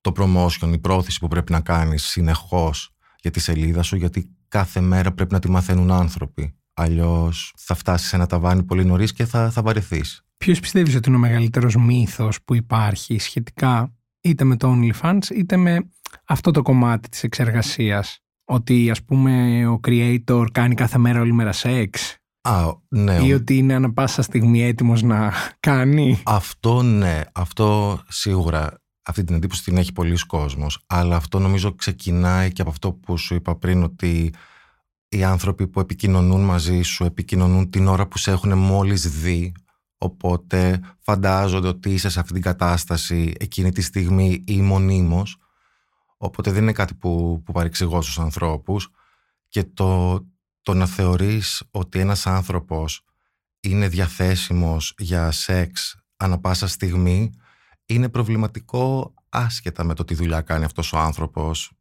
το 0.00 0.12
promotion, 0.16 0.72
η 0.72 0.78
πρόθεση 0.78 1.18
που 1.18 1.28
πρέπει 1.28 1.52
να 1.52 1.60
κάνεις 1.60 2.04
συνεχώς 2.04 2.94
για 3.20 3.30
τη 3.30 3.40
σελίδα 3.40 3.82
σου, 3.82 3.96
γιατί 3.96 4.30
κάθε 4.48 4.80
μέρα 4.80 5.12
πρέπει 5.12 5.32
να 5.32 5.38
τη 5.38 5.50
μαθαίνουν 5.50 5.90
άνθρωποι. 5.90 6.54
Αλλιώς 6.74 7.54
θα 7.56 7.74
φτάσεις 7.74 8.08
σε 8.08 8.16
ένα 8.16 8.26
ταβάνι 8.26 8.62
πολύ 8.62 8.84
νωρίς 8.84 9.12
και 9.12 9.24
θα, 9.24 9.50
θα 9.50 9.62
βαρεθείς. 9.62 10.24
Ποιος 10.36 10.60
πιστεύεις 10.60 10.94
ότι 10.94 11.08
είναι 11.08 11.16
ο 11.16 11.20
μεγαλύτερος 11.20 11.76
μύθος 11.76 12.42
που 12.42 12.54
υπάρχει 12.54 13.18
σχετικά 13.18 13.94
είτε 14.20 14.44
με 14.44 14.56
το 14.56 14.74
OnlyFans 14.74 15.30
είτε 15.34 15.56
με 15.56 15.90
αυτό 16.24 16.50
το 16.50 16.62
κομμάτι 16.62 17.08
της 17.08 17.22
εξεργασίας. 17.22 18.18
Ότι 18.44 18.90
ας 18.90 19.02
πούμε 19.02 19.66
ο 19.66 19.80
creator 19.86 20.46
κάνει 20.52 20.74
κάθε 20.74 20.98
μέρα 20.98 21.20
όλη 21.20 21.32
μέρα 21.32 21.52
σεξ. 21.52 22.16
Α, 22.40 22.72
ναι. 22.88 23.14
Ή 23.14 23.32
ότι 23.32 23.56
είναι 23.56 23.74
ανα 23.74 23.92
πάσα 23.92 24.22
στιγμή 24.22 24.62
έτοιμος 24.62 25.02
να 25.02 25.32
κάνει; 25.60 26.22
Αυτό 26.24 26.82
ναι, 26.82 27.20
αυτό 27.32 28.00
σίγουρα 28.08 28.82
αυτή 29.06 29.24
την 29.24 29.34
εντύπωση 29.34 29.64
την 29.64 29.76
έχει 29.76 29.92
πολλοί 29.92 30.16
κόσμος. 30.26 30.78
Αλλά 30.86 31.16
αυτό 31.16 31.38
νομίζω 31.38 31.74
ξεκινάει 31.74 32.52
και 32.52 32.60
από 32.60 32.70
αυτό 32.70 32.92
που 32.92 33.16
σου 33.16 33.34
είπα 33.34 33.56
πριν 33.56 33.82
ότι 33.82 34.32
οι 35.16 35.24
άνθρωποι 35.24 35.68
που 35.68 35.80
επικοινωνούν 35.80 36.44
μαζί 36.44 36.82
σου 36.82 37.04
επικοινωνούν 37.04 37.70
την 37.70 37.86
ώρα 37.86 38.06
που 38.06 38.18
σε 38.18 38.30
έχουν 38.30 38.58
μόλις 38.58 39.20
δει 39.20 39.52
Οπότε 40.04 40.80
φαντάζονται 41.00 41.68
ότι 41.68 41.92
είσαι 41.92 42.08
σε 42.08 42.20
αυτή 42.20 42.32
την 42.32 42.42
κατάσταση 42.42 43.32
εκείνη 43.38 43.72
τη 43.72 43.82
στιγμή 43.82 44.44
ή 44.46 44.60
μονίμως. 44.60 45.36
Οπότε 46.16 46.50
δεν 46.50 46.62
είναι 46.62 46.72
κάτι 46.72 46.94
που, 46.94 47.42
που 47.44 47.52
παρεξηγώ 47.52 48.02
στους 48.02 48.18
ανθρώπους. 48.18 48.88
Και 49.48 49.64
το, 49.64 50.20
το 50.62 50.74
να 50.74 50.86
θεωρείς 50.86 51.62
ότι 51.70 51.98
ένας 51.98 52.26
άνθρωπος 52.26 53.04
είναι 53.60 53.88
διαθέσιμος 53.88 54.94
για 54.98 55.30
σεξ 55.30 55.96
ανα 56.16 56.38
πάσα 56.38 56.66
στιγμή 56.66 57.30
είναι 57.86 58.08
προβληματικό 58.08 59.14
άσχετα 59.28 59.84
με 59.84 59.94
το 59.94 60.04
τι 60.04 60.14
δουλειά 60.14 60.40
κάνει 60.40 60.64
αυτός 60.64 60.92
ο 60.92 60.98
άνθρωπος. 60.98 61.72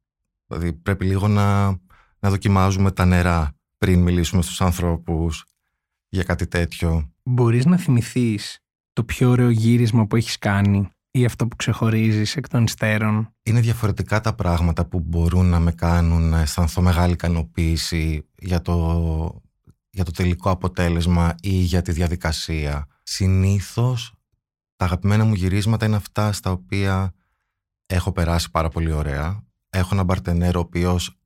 Δηλαδή 0.47 0.73
πρέπει 0.73 1.05
λίγο 1.05 1.27
να, 1.27 1.79
να 2.23 2.29
δοκιμάζουμε 2.29 2.91
τα 2.91 3.05
νερά 3.05 3.55
πριν 3.77 4.01
μιλήσουμε 4.01 4.41
στους 4.41 4.62
ανθρώπους 4.62 5.45
για 6.09 6.23
κάτι 6.23 6.47
τέτοιο. 6.47 7.12
Μπορείς 7.23 7.65
να 7.65 7.77
θυμηθείς 7.77 8.59
το 8.93 9.03
πιο 9.03 9.29
ωραίο 9.29 9.49
γύρισμα 9.49 10.07
που 10.07 10.15
έχεις 10.15 10.38
κάνει 10.38 10.89
ή 11.12 11.25
αυτό 11.25 11.47
που 11.47 11.55
ξεχωρίζεις 11.55 12.36
εκ 12.36 12.47
των 12.47 12.63
υστέρων; 12.63 13.33
Είναι 13.43 13.59
διαφορετικά 13.59 14.21
τα 14.21 14.33
πράγματα 14.33 14.86
που 14.86 14.99
μπορούν 14.99 15.45
να 15.45 15.59
με 15.59 15.71
κάνουν 15.71 16.29
να 16.29 16.39
αισθανθώ 16.39 16.81
μεγάλη 16.81 17.13
ικανοποίηση 17.13 18.27
για 18.36 18.62
το, 18.62 19.41
για 19.89 20.03
το 20.03 20.12
τελικό 20.12 20.49
αποτέλεσμα 20.49 21.36
ή 21.41 21.49
για 21.49 21.81
τη 21.81 21.91
διαδικασία. 21.91 22.88
Συνήθως 23.03 24.13
τα 24.75 24.86
αγαπημένα 24.86 25.25
μου 25.25 25.33
γυρίσματα 25.33 25.86
είναι 25.86 25.95
αυτά 25.95 26.31
στα 26.31 26.51
οποία 26.51 27.13
έχω 27.86 28.12
περάσει 28.12 28.51
πάρα 28.51 28.69
πολύ 28.69 28.91
ωραία. 28.91 29.43
Έχω 29.69 29.89
έναν 29.91 30.05
μπαρτενέρο 30.05 30.59
ο 30.59 30.63
οποίος 30.63 31.17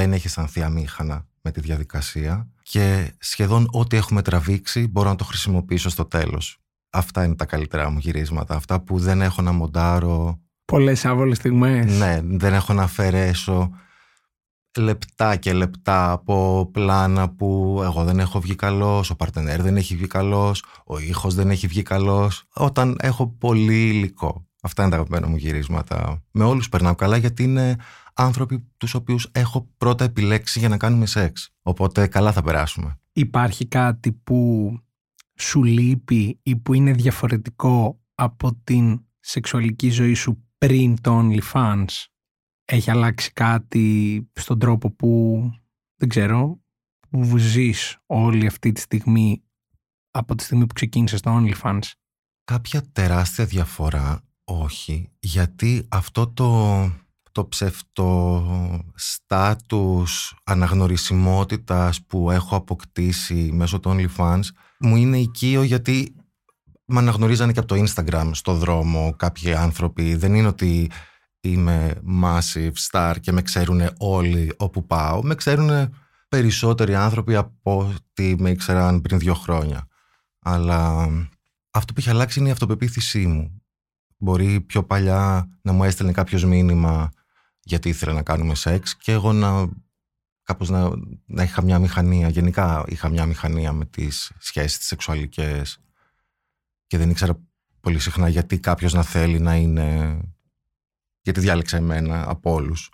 δεν 0.00 0.12
έχει 0.12 0.26
αισθανθεί 0.26 0.62
αμήχανα 0.62 1.26
με 1.42 1.50
τη 1.50 1.60
διαδικασία 1.60 2.48
και 2.62 3.12
σχεδόν 3.18 3.68
ό,τι 3.70 3.96
έχουμε 3.96 4.22
τραβήξει 4.22 4.86
μπορώ 4.86 5.08
να 5.08 5.14
το 5.14 5.24
χρησιμοποιήσω 5.24 5.88
στο 5.88 6.04
τέλος. 6.04 6.58
Αυτά 6.90 7.24
είναι 7.24 7.34
τα 7.34 7.44
καλύτερα 7.44 7.90
μου 7.90 7.98
γυρίσματα. 7.98 8.54
Αυτά 8.54 8.80
που 8.80 8.98
δεν 8.98 9.22
έχω 9.22 9.42
να 9.42 9.52
μοντάρω. 9.52 10.40
Πολλές 10.64 11.04
άβολες 11.04 11.36
στιγμές. 11.36 11.98
Ναι, 11.98 12.20
δεν 12.22 12.54
έχω 12.54 12.72
να 12.72 12.82
αφαιρέσω 12.82 13.70
λεπτά 14.78 15.36
και 15.36 15.52
λεπτά 15.52 16.10
από 16.12 16.68
πλάνα 16.72 17.28
που 17.28 17.80
εγώ 17.82 18.04
δεν 18.04 18.18
έχω 18.18 18.40
βγει 18.40 18.54
καλός, 18.54 19.10
ο 19.10 19.16
παρτενέρ 19.16 19.62
δεν 19.62 19.76
έχει 19.76 19.96
βγει 19.96 20.06
καλός, 20.06 20.64
ο 20.86 20.98
ήχος 20.98 21.34
δεν 21.34 21.50
έχει 21.50 21.66
βγει 21.66 21.82
καλός. 21.82 22.44
Όταν 22.54 22.96
έχω 23.00 23.26
πολύ 23.26 23.88
υλικό. 23.88 24.46
Αυτά 24.62 24.82
είναι 24.82 24.90
τα 24.90 24.96
αγαπημένα 24.96 25.26
μου 25.26 25.36
γυρίσματα. 25.36 26.22
Με 26.30 26.44
όλους 26.44 26.68
περνάω 26.68 26.94
καλά 26.94 27.16
γιατί 27.16 27.42
είναι 27.42 27.76
άνθρωποι 28.16 28.66
τους 28.76 28.94
οποίους 28.94 29.28
έχω 29.32 29.68
πρώτα 29.78 30.04
επιλέξει 30.04 30.58
για 30.58 30.68
να 30.68 30.76
κάνουμε 30.76 31.06
σεξ. 31.06 31.50
Οπότε 31.62 32.06
καλά 32.06 32.32
θα 32.32 32.42
περάσουμε. 32.42 32.98
Υπάρχει 33.12 33.66
κάτι 33.66 34.12
που 34.12 34.70
σου 35.38 35.64
λείπει 35.64 36.38
ή 36.42 36.56
που 36.56 36.74
είναι 36.74 36.92
διαφορετικό 36.92 38.00
από 38.14 38.54
την 38.64 39.04
σεξουαλική 39.20 39.90
ζωή 39.90 40.14
σου 40.14 40.44
πριν 40.58 41.00
το 41.00 41.20
OnlyFans; 41.20 42.04
Έχει 42.64 42.90
αλλάξει 42.90 43.32
κάτι 43.32 44.28
στον 44.32 44.58
τρόπο 44.58 44.90
που, 44.90 45.40
δεν 45.96 46.08
ξέρω, 46.08 46.60
που 47.10 47.38
ζεις 47.38 47.98
όλη 48.06 48.46
αυτή 48.46 48.72
τη 48.72 48.80
στιγμή 48.80 49.42
από 50.10 50.34
τη 50.34 50.42
στιγμή 50.42 50.66
που 50.66 50.74
ξεκίνησες 50.74 51.20
το 51.20 51.40
OnlyFans; 51.40 51.90
Κάποια 52.44 52.82
τεράστια 52.92 53.44
διαφορά 53.44 54.20
όχι, 54.44 55.10
γιατί 55.18 55.86
αυτό 55.88 56.28
το 56.28 56.90
το 57.36 57.46
ψευτο 57.46 58.42
στάτους 58.94 60.36
αναγνωρισιμότητας 60.44 62.02
που 62.02 62.30
έχω 62.30 62.56
αποκτήσει 62.56 63.50
μέσω 63.52 63.80
των 63.80 63.98
OnlyFans 63.98 64.42
μου 64.78 64.96
είναι 64.96 65.18
οικείο 65.18 65.62
γιατί 65.62 66.14
με 66.84 66.98
αναγνωρίζανε 66.98 67.52
και 67.52 67.58
από 67.58 67.68
το 67.68 67.84
Instagram 67.84 68.30
στο 68.32 68.54
δρόμο 68.54 69.14
κάποιοι 69.16 69.54
άνθρωποι. 69.54 70.14
Δεν 70.14 70.34
είναι 70.34 70.46
ότι 70.46 70.90
είμαι 71.40 71.94
massive 72.22 72.72
star 72.90 73.14
και 73.20 73.32
με 73.32 73.42
ξέρουν 73.42 73.80
όλοι 73.98 74.52
όπου 74.56 74.86
πάω. 74.86 75.22
Με 75.22 75.34
ξέρουν 75.34 75.94
περισσότεροι 76.28 76.94
άνθρωποι 76.94 77.34
από 77.34 77.78
ό,τι 77.78 78.34
με 78.38 78.50
ήξεραν 78.50 79.00
πριν 79.00 79.18
δύο 79.18 79.34
χρόνια. 79.34 79.86
Αλλά 80.40 81.08
αυτό 81.70 81.92
που 81.92 82.00
έχει 82.00 82.10
αλλάξει 82.10 82.38
είναι 82.38 82.48
η 82.48 82.52
αυτοπεποίθησή 82.52 83.26
μου. 83.26 83.62
Μπορεί 84.18 84.60
πιο 84.60 84.84
παλιά 84.84 85.48
να 85.62 85.72
μου 85.72 85.84
έστελνε 85.84 86.12
κάποιος 86.12 86.44
μήνυμα 86.44 87.10
γιατί 87.66 87.88
ήθελα 87.88 88.12
να 88.12 88.22
κάνουμε 88.22 88.54
σεξ 88.54 88.96
και 88.96 89.12
εγώ 89.12 89.32
να 89.32 89.68
κάπως 90.42 90.68
να, 90.68 90.90
να 91.26 91.42
είχα 91.42 91.62
μια 91.62 91.78
μηχανία, 91.78 92.28
γενικά 92.28 92.84
είχα 92.88 93.08
μια 93.08 93.26
μηχανία 93.26 93.72
με 93.72 93.84
τις 93.84 94.32
σχέσεις 94.38 94.78
τις 94.78 94.86
σεξουαλικές 94.86 95.78
και 96.86 96.98
δεν 96.98 97.10
ήξερα 97.10 97.38
πολύ 97.80 97.98
συχνά 97.98 98.28
γιατί 98.28 98.58
κάποιος 98.58 98.92
να 98.92 99.02
θέλει 99.02 99.38
να 99.38 99.56
είναι, 99.56 100.18
γιατί 101.20 101.40
διάλεξα 101.40 101.76
εμένα 101.76 102.30
από 102.30 102.52
όλους. 102.52 102.90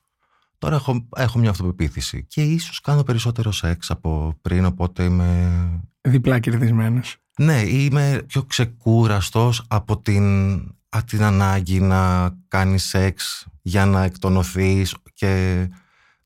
Τώρα 0.58 0.76
έχω, 0.76 1.08
έχω 1.16 1.38
μια 1.38 1.50
αυτοπεποίθηση 1.50 2.24
και 2.24 2.42
ίσως 2.42 2.80
κάνω 2.80 3.02
περισσότερο 3.02 3.52
σεξ 3.52 3.90
από 3.90 4.38
πριν, 4.42 4.64
οπότε 4.64 5.04
είμαι... 5.04 5.80
Διπλά 6.00 6.38
κερδισμένος. 6.38 7.16
Ναι, 7.38 7.60
είμαι 7.60 8.22
πιο 8.26 8.42
ξεκούραστος 8.42 9.64
από 9.68 9.98
την, 9.98 10.56
από 10.94 11.06
την 11.06 11.22
ανάγκη 11.22 11.80
να 11.80 12.30
κάνεις 12.48 12.84
σεξ 12.84 13.46
για 13.62 13.86
να 13.86 14.02
εκτονωθείς 14.04 14.94
και 15.14 15.68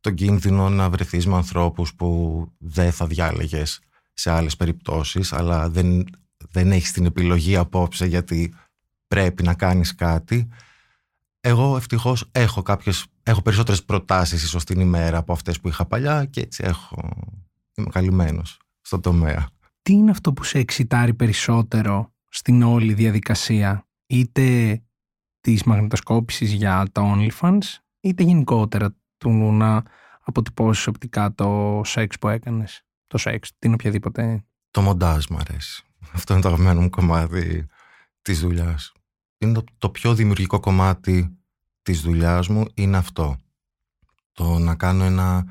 τον 0.00 0.14
κίνδυνο 0.14 0.68
να 0.68 0.90
βρεθείς 0.90 1.26
με 1.26 1.34
ανθρώπους 1.34 1.94
που 1.94 2.42
δεν 2.58 2.92
θα 2.92 3.06
διάλεγες 3.06 3.80
σε 4.12 4.30
άλλες 4.30 4.56
περιπτώσεις 4.56 5.32
αλλά 5.32 5.70
δεν, 5.70 6.04
δεν 6.50 6.72
έχεις 6.72 6.92
την 6.92 7.06
επιλογή 7.06 7.56
απόψε 7.56 8.06
γιατί 8.06 8.54
πρέπει 9.08 9.42
να 9.42 9.54
κάνεις 9.54 9.94
κάτι. 9.94 10.48
Εγώ 11.40 11.76
ευτυχώς 11.76 12.28
έχω 12.32 12.62
κάποιες, 12.62 13.06
έχω 13.22 13.42
περισσότερες 13.42 13.84
προτάσεις 13.84 14.42
ίσως 14.42 14.64
την 14.64 14.80
ημέρα 14.80 15.18
από 15.18 15.32
αυτές 15.32 15.60
που 15.60 15.68
είχα 15.68 15.84
παλιά 15.84 16.24
και 16.24 16.40
έτσι 16.40 16.62
έχω, 16.64 17.10
είμαι 17.74 17.88
καλυμμένος 17.90 18.60
στο 18.80 19.00
τομέα. 19.00 19.48
Τι 19.82 19.92
είναι 19.92 20.10
αυτό 20.10 20.32
που 20.32 20.44
σε 20.44 20.58
εξητάρει 20.58 21.14
περισσότερο 21.14 22.12
στην 22.28 22.62
όλη 22.62 22.94
διαδικασία; 22.94 23.85
Είτε 24.06 24.80
της 25.40 25.64
μαγνητοσκόπησης 25.64 26.52
για 26.52 26.86
τα 26.92 27.02
OnlyFans 27.14 27.64
είτε 28.00 28.22
γενικότερα 28.22 28.96
του 29.16 29.30
να 29.30 29.82
αποτυπώσεις 30.20 30.86
οπτικά 30.86 31.34
το 31.34 31.80
σεξ 31.84 32.18
που 32.18 32.28
έκανες 32.28 32.82
το 33.06 33.18
σεξ, 33.18 33.52
την 33.58 33.72
οποιαδήποτε 33.72 34.44
Το 34.70 34.82
μοντάζ 34.82 35.24
μου 35.30 35.36
αρέσει. 35.36 35.84
Αυτό 36.12 36.32
είναι 36.32 36.42
το 36.42 36.48
αγαπημένο 36.48 36.80
μου 36.80 36.90
κομμάτι 36.90 37.66
της 38.22 38.40
δουλειάς. 38.40 38.92
Είναι 39.38 39.52
το, 39.52 39.64
το 39.78 39.90
πιο 39.90 40.14
δημιουργικό 40.14 40.60
κομμάτι 40.60 41.38
της 41.82 42.00
δουλειάς 42.00 42.48
μου 42.48 42.64
είναι 42.74 42.96
αυτό. 42.96 43.36
Το 44.32 44.58
να 44.58 44.74
κάνω 44.74 45.04
ένα 45.04 45.44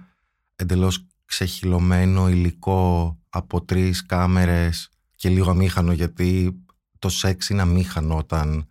εντελώς 0.56 1.08
ξεχυλωμένο 1.26 2.30
υλικό 2.30 3.18
από 3.30 3.62
τρεις 3.65 4.06
κάμερες 4.06 4.89
και 5.15 5.30
λίγο 5.30 5.50
αμήχανο 5.50 5.91
γιατί 5.91 6.63
το 7.06 7.12
σεξ 7.12 7.50
είναι 7.50 7.62
αμήχανο 7.62 8.18
όταν 8.18 8.68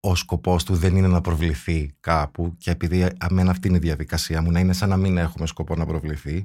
ο 0.00 0.14
σκοπός 0.14 0.64
του 0.64 0.74
δεν 0.74 0.96
είναι 0.96 1.08
να 1.08 1.20
προβληθεί 1.20 1.94
κάπου 2.00 2.54
και 2.58 2.70
επειδή 2.70 3.08
αμένα 3.18 3.50
αυτή 3.50 3.68
είναι 3.68 3.76
η 3.76 3.80
διαδικασία 3.80 4.42
μου 4.42 4.50
να 4.50 4.60
είναι 4.60 4.72
σαν 4.72 4.88
να 4.88 4.96
μην 4.96 5.18
έχουμε 5.18 5.46
σκοπό 5.46 5.76
να 5.76 5.86
προβληθεί 5.86 6.44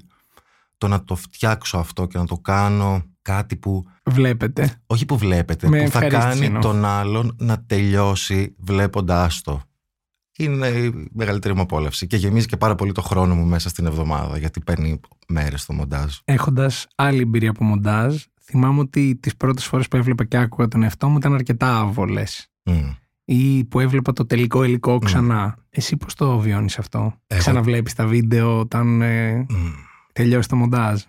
το 0.78 0.88
να 0.88 1.04
το 1.04 1.16
φτιάξω 1.16 1.78
αυτό 1.78 2.08
και 2.08 2.18
να 2.18 2.26
το 2.26 2.38
κάνω 2.38 3.04
κάτι 3.22 3.56
που 3.56 3.86
βλέπετε 4.06 4.82
όχι 4.86 5.06
που 5.06 5.18
βλέπετε, 5.18 5.68
Με 5.68 5.84
που 5.84 5.90
θα 5.90 6.06
ευχαρίστηση 6.06 6.28
κάνει 6.34 6.46
εννοώ. 6.46 6.62
τον 6.62 6.86
άλλον 6.86 7.36
να 7.40 7.64
τελειώσει 7.64 8.56
βλέποντάς 8.58 9.42
το. 9.42 9.62
Είναι 10.38 10.68
η 10.68 11.10
μεγαλύτερη 11.12 11.56
μου 11.56 11.62
απόλαυση 11.62 12.08
και 12.08 12.18
γεμίζει 12.18 12.46
και 12.46 12.58
πάρα 12.58 12.76
πολύ 12.76 12.92
το 12.92 13.02
χρόνο 13.02 13.36
μου 13.36 13.46
μέσα 13.46 13.70
στην 13.70 13.86
εβδομάδα 13.86 14.38
γιατί 14.38 14.60
παίρνει 14.60 15.00
μέρες 15.28 15.66
το 15.66 15.74
μοντάζ. 15.74 16.16
έχοντας 16.26 16.88
άλλη 16.96 17.22
εμπειρία 17.22 17.50
από 17.50 17.64
μοντάζ 17.64 18.24
θυμάμαι 18.50 18.80
ότι 18.80 19.16
τις 19.16 19.36
πρώτες 19.36 19.66
φορές 19.66 19.88
που 19.88 19.98
έβλεπα 19.98 20.24
και 20.26 20.38
άκουγα 20.38 20.68
τον 20.68 20.84
εαυτό 20.84 21.10
μου 21.10 21.18
ήταν 21.18 21.34
αρκετά 21.34 21.80
άβολες 21.80 22.48
Μμ. 22.64 22.90
ή 23.26 23.64
που 23.66 23.80
έβλεπα 23.80 24.14
το 24.14 24.26
τελικό 24.26 24.64
υλικό 24.64 24.98
ξανά. 25.00 25.58
Εσύ 25.70 25.98
πώς 25.98 26.14
το 26.16 26.40
βιώνεις 26.40 26.78
αυτό; 26.80 27.00
Εγώ- 27.28 27.40
Ξαναβλέπεις 27.40 27.94
τα 27.94 28.06
βίντεο 28.08 28.60
όταν 28.60 29.02
ε, 29.02 29.36
Μμ. 29.50 29.70
τελειώσει 30.14 30.48
το 30.50 30.56
μοντάζ; 30.56 31.02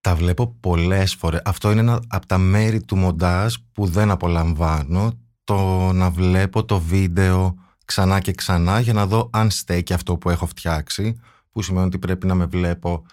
Τα 0.00 0.14
βλέπω 0.14 0.56
πολλές 0.60 1.14
φορές. 1.14 1.40
Αυτό 1.44 1.70
είναι 1.70 1.80
ένα 1.80 2.00
από 2.08 2.26
τα 2.26 2.38
μέρη 2.38 2.80
του 2.84 2.96
μοντάζ 2.96 3.54
που 3.72 3.86
δεν 3.86 4.10
απολαμβάνω. 4.10 5.18
Το 5.44 5.90
να 5.92 6.10
βλέπω 6.10 6.64
το 6.64 6.80
βίντεο 6.80 7.54
ξανά 7.84 8.20
και 8.20 8.32
ξανά 8.32 8.80
για 8.80 8.92
να 8.92 9.06
δω 9.06 9.30
αν 9.32 9.50
στέκει 9.50 9.92
αυτό 9.92 10.16
που 10.16 10.30
έχω 10.30 10.46
φτιάξει. 10.46 11.16
Που 11.50 11.62
σημαίνει 11.62 11.86
ότι 11.86 11.98
πρέπει 11.98 12.26
να 12.26 12.34
με 12.34 12.46
βλέπω 12.46 13.04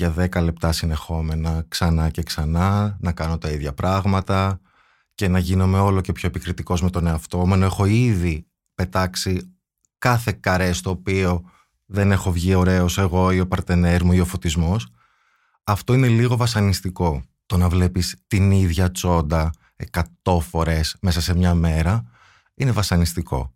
για 0.00 0.14
10 0.18 0.42
λεπτά 0.42 0.72
συνεχόμενα 0.72 1.64
ξανά 1.68 2.10
και 2.10 2.22
ξανά, 2.22 2.96
να 3.00 3.12
κάνω 3.12 3.38
τα 3.38 3.50
ίδια 3.50 3.72
πράγματα 3.72 4.60
και 5.14 5.28
να 5.28 5.38
γίνομαι 5.38 5.78
όλο 5.78 6.00
και 6.00 6.12
πιο 6.12 6.28
επικριτικός 6.28 6.82
με 6.82 6.90
τον 6.90 7.06
εαυτό 7.06 7.46
μου. 7.46 7.54
ενώ 7.54 7.64
έχω 7.64 7.84
ήδη 7.84 8.46
πετάξει 8.74 9.54
κάθε 9.98 10.32
καρέ 10.32 10.72
στο 10.72 10.90
οποίο 10.90 11.42
δεν 11.86 12.12
έχω 12.12 12.32
βγει 12.32 12.54
ωραίος 12.54 12.98
εγώ 12.98 13.32
ή 13.32 13.40
ο 13.40 13.46
παρτενέρ 13.46 14.04
μου 14.04 14.12
ή 14.12 14.20
ο 14.20 14.24
φωτισμός 14.24 14.88
αυτό 15.64 15.94
είναι 15.94 16.08
λίγο 16.08 16.36
βασανιστικό. 16.36 17.22
Το 17.46 17.56
να 17.56 17.68
βλέπεις 17.68 18.16
την 18.26 18.50
ίδια 18.50 18.90
τσόντα 18.90 19.50
εκατό 19.76 20.40
φορές 20.40 20.96
μέσα 21.00 21.20
σε 21.20 21.34
μια 21.34 21.54
μέρα 21.54 22.04
είναι 22.54 22.70
βασανιστικό. 22.70 23.54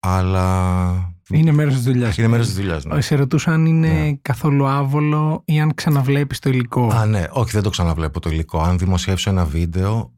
Αλλά 0.00 1.17
Είναι 1.30 1.52
μέρος 1.52 1.74
της 1.74 1.82
δουλειάς. 1.82 2.16
είναι 2.16 2.28
μέρος 2.28 2.46
της 2.46 2.54
δουλειάς. 2.54 2.84
ναι. 2.84 3.00
Σε 3.00 3.14
ρωτούσα 3.14 3.52
αν 3.52 3.66
είναι 3.66 3.88
Ναι. 3.88 4.12
καθόλου 4.22 4.66
άβολο 4.66 5.42
ή 5.44 5.60
αν 5.60 5.74
ξαναβλέπεις 5.74 6.38
το 6.38 6.48
υλικό. 6.50 6.88
Α, 6.88 7.06
ναι, 7.06 7.24
όχι, 7.30 7.50
δεν 7.50 7.62
το 7.62 7.70
ξαναβλέπω 7.70 8.20
το 8.20 8.30
υλικό. 8.30 8.60
Αν 8.60 8.78
δημοσιεύσω 8.78 9.30
ένα 9.30 9.44
βίντεο, 9.44 10.12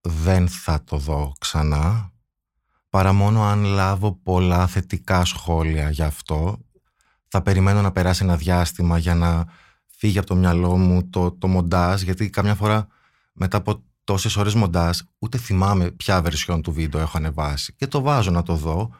δεν 0.00 0.48
θα 0.48 0.84
το 0.84 0.96
δω 0.96 1.32
ξανά. 1.38 2.10
Παρά 2.90 3.12
μόνο 3.12 3.42
αν 3.42 3.64
λάβω 3.64 4.12
πολλά 4.22 4.66
θετικά 4.66 5.24
σχόλια 5.24 5.90
γι' 5.90 6.02
αυτό. 6.02 6.58
Θα 7.28 7.42
περιμένω 7.42 7.80
να 7.82 7.92
περάσει 7.92 8.24
ένα 8.24 8.36
διάστημα 8.36 8.98
για 8.98 9.14
να 9.14 9.44
φύγει 9.86 10.18
από 10.18 10.26
το 10.26 10.34
μυαλό 10.34 10.76
μου 10.76 11.08
το, 11.10 11.30
το 11.32 11.46
μοντάζ, 11.48 12.02
γιατί 12.02 12.30
καμιά 12.30 12.54
φορά 12.54 12.86
μετά 13.32 13.56
από 13.56 13.82
τόσες 14.04 14.36
ώρες 14.36 14.54
μοντάζ, 14.54 14.98
ούτε 15.18 15.38
θυμάμαι 15.38 15.90
ποια 15.90 16.22
βερσιόν 16.22 16.62
του 16.62 16.72
βίντεο 16.72 17.00
έχω 17.00 17.16
ανεβάσει 17.16 17.74
και 17.74 17.86
το 17.86 18.00
βάζω 18.00 18.30
να 18.30 18.42
το 18.42 18.54
δω. 18.54 18.90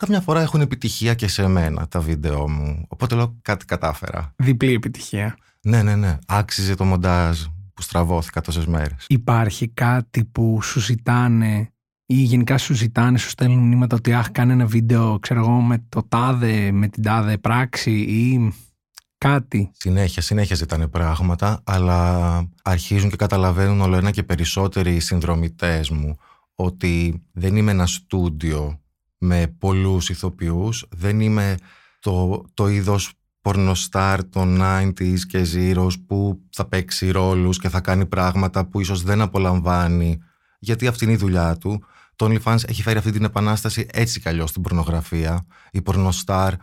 Καμιά 0.00 0.20
φορά 0.20 0.40
έχουν 0.40 0.60
επιτυχία 0.60 1.14
και 1.14 1.28
σε 1.28 1.46
μένα 1.46 1.88
τα 1.88 2.00
βίντεο 2.00 2.48
μου, 2.48 2.84
οπότε 2.88 3.14
λέω 3.14 3.38
κάτι 3.42 3.64
κατάφερα. 3.64 4.34
Διπλή 4.36 4.72
επιτυχία. 4.72 5.36
Ναι, 5.62 5.82
ναι, 5.82 5.96
ναι. 5.96 6.18
Άξιζε 6.26 6.74
το 6.74 6.84
μοντάζ 6.84 7.40
που 7.74 7.82
στραβώθηκα 7.82 8.40
τόσες 8.40 8.66
μέρες. 8.66 9.04
Υπάρχει 9.08 9.68
κάτι 9.68 10.24
που 10.24 10.62
σου 10.62 10.80
ζητάνε 10.80 11.72
ή 12.06 12.14
γενικά 12.14 12.58
σου 12.58 12.74
ζητάνε, 12.74 13.18
σου 13.18 13.28
στέλνουν 13.28 13.68
μηνύματα 13.68 13.96
ότι 13.96 14.12
αχ 14.12 14.30
κάνε 14.30 14.52
ένα 14.52 14.66
βίντεο 14.66 15.18
ξέρω 15.18 15.40
εγώ 15.40 15.50
με 15.60 15.84
το 15.88 16.02
τάδε, 16.08 16.70
με 16.72 16.88
την 16.88 17.02
τάδε 17.02 17.38
πράξη 17.38 17.90
ή 17.92 18.52
κάτι. 19.18 19.70
Συνέχεια, 19.72 20.22
συνέχεια 20.22 20.56
ζητάνε 20.56 20.86
πράγματα, 20.86 21.60
αλλά 21.64 22.48
αρχίζουν 22.62 23.10
και 23.10 23.16
καταλαβαίνουν 23.16 23.80
όλο 23.80 23.96
ένα 23.96 24.10
και 24.10 24.22
περισσότεροι 24.22 24.94
οι 24.94 25.00
συνδρομητές 25.00 25.90
μου 25.90 26.16
ότι 26.54 27.22
δεν 27.32 27.56
είμαι 27.56 27.70
ένα 27.70 27.86
στούντιο 27.86 28.80
με 29.20 29.54
πολλούς 29.58 30.08
ηθοποιούς, 30.08 30.86
δεν 30.90 31.20
είμαι 31.20 31.54
το, 32.00 32.44
το 32.54 32.68
είδος 32.68 33.12
πορνοστάρ 33.40 34.28
των 34.28 34.58
90s 34.62 35.18
και 35.28 35.46
zeros 35.54 35.92
που 36.06 36.40
θα 36.50 36.64
παίξει 36.64 37.10
ρόλους 37.10 37.58
και 37.58 37.68
θα 37.68 37.80
κάνει 37.80 38.06
πράγματα 38.06 38.66
που 38.66 38.80
ίσως 38.80 39.02
δεν 39.02 39.20
απολαμβάνει 39.20 40.18
γιατί 40.58 40.86
αυτή 40.86 41.04
είναι 41.04 41.12
η 41.12 41.16
δουλειά 41.16 41.56
του. 41.56 41.84
Το 42.16 42.26
OnlyFans 42.26 42.68
έχει 42.68 42.82
φέρει 42.82 42.98
αυτή 42.98 43.10
την 43.10 43.24
επανάσταση 43.24 43.86
έτσι 43.92 44.20
κι 44.20 44.28
αλλιώς 44.28 44.50
στην 44.50 44.62
πορνογραφία. 44.62 45.46
Οι 45.70 45.82
πορνοστάρ 45.82 46.54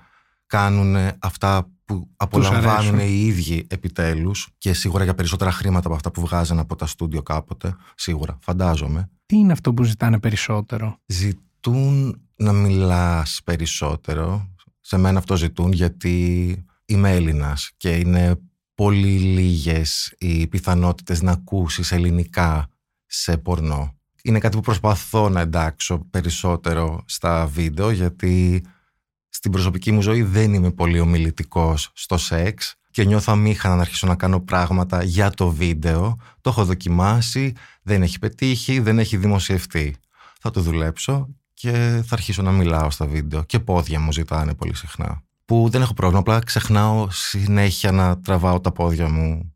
κάνουν 0.46 0.96
αυτά 1.20 1.70
που 1.86 2.10
απολαμβάνουν 2.16 2.68
αρέσουν. 2.68 3.00
οι 3.00 3.26
ίδιοι 3.26 3.68
επιτέλους 3.70 4.50
και 4.58 4.74
σίγουρα 4.74 5.04
για 5.04 5.14
περισσότερα 5.14 5.52
χρήματα 5.52 5.88
από 5.88 5.96
αυτά 5.96 6.12
που 6.12 6.22
βγάζαν 6.22 6.60
από 6.60 6.76
τα 6.76 6.86
στούντιο 6.86 7.24
κάποτε. 7.24 7.76
Σίγουρα, 7.96 8.38
φαντάζομαι. 8.42 9.10
Τι 9.26 9.38
είναι 9.38 9.52
αυτό 9.52 9.74
που 9.74 9.84
ζητάνε 9.84 10.20
περισσότερο; 10.20 10.98
Ζητούν 11.06 12.22
να 12.38 12.52
μιλάς 12.54 13.42
περισσότερο. 13.44 14.54
Σε 14.80 14.98
μένα 14.98 15.20
αυτό 15.20 15.36
ζητούν 15.36 15.72
γιατί 15.72 16.66
είμαι 16.86 17.12
Έλληνας 17.16 17.72
και 17.78 17.96
είναι 17.96 18.40
πολύ 18.76 19.18
λίγες 19.18 20.16
οι 20.18 20.48
πιθανότητες 20.48 21.22
να 21.22 21.32
ακούσεις 21.32 21.92
ελληνικά 21.92 22.68
σε 23.06 23.38
πορνό. 23.38 23.96
Είναι 24.24 24.40
κάτι 24.40 24.56
που 24.56 24.62
προσπαθώ 24.62 25.30
να 25.30 25.42
εντάξω 25.42 25.98
περισσότερο 26.10 27.04
στα 27.06 27.46
βίντεο 27.46 27.92
γιατί 27.92 28.66
στην 29.30 29.52
προσωπική 29.52 29.92
μου 29.92 30.02
ζωή 30.02 30.22
δεν 30.22 30.54
είμαι 30.54 30.72
πολύ 30.72 31.00
ομιλητικός 31.00 31.92
στο 31.94 32.18
σεξ 32.18 32.76
και 32.92 33.04
νιώθω 33.04 33.32
αμήχανα 33.32 33.76
να 33.76 33.82
αρχίσω 33.82 34.08
να 34.08 34.16
κάνω 34.16 34.40
πράγματα 34.40 35.04
για 35.04 35.30
το 35.30 35.50
βίντεο. 35.50 36.18
Το 36.42 36.50
έχω 36.50 36.66
δοκιμάσει, 36.66 37.54
δεν 37.82 38.02
έχει 38.02 38.20
πετύχει, 38.20 38.80
δεν 38.80 39.00
έχει 39.00 39.18
δημοσιευτεί. 39.18 39.96
Θα 40.40 40.50
το 40.50 40.62
δουλέψω 40.62 41.30
και 41.60 41.72
θα 42.06 42.14
αρχίσω 42.16 42.42
να 42.42 42.52
μιλάω 42.52 42.90
στα 42.90 43.06
βίντεο. 43.06 43.44
Και 43.44 43.60
πόδια 43.60 44.00
μου 44.00 44.12
ζητάνε 44.12 44.54
πολύ 44.54 44.76
συχνά. 44.76 45.22
Που 45.46 45.68
δεν 45.72 45.82
έχω 45.82 45.94
πρόβλημα, 45.94 46.20
απλά 46.20 46.40
ξεχνάω 46.40 47.08
συνέχεια 47.10 47.92
να 47.92 48.20
τραβάω 48.20 48.60
τα 48.60 48.72
πόδια 48.72 49.10
μου 49.10 49.56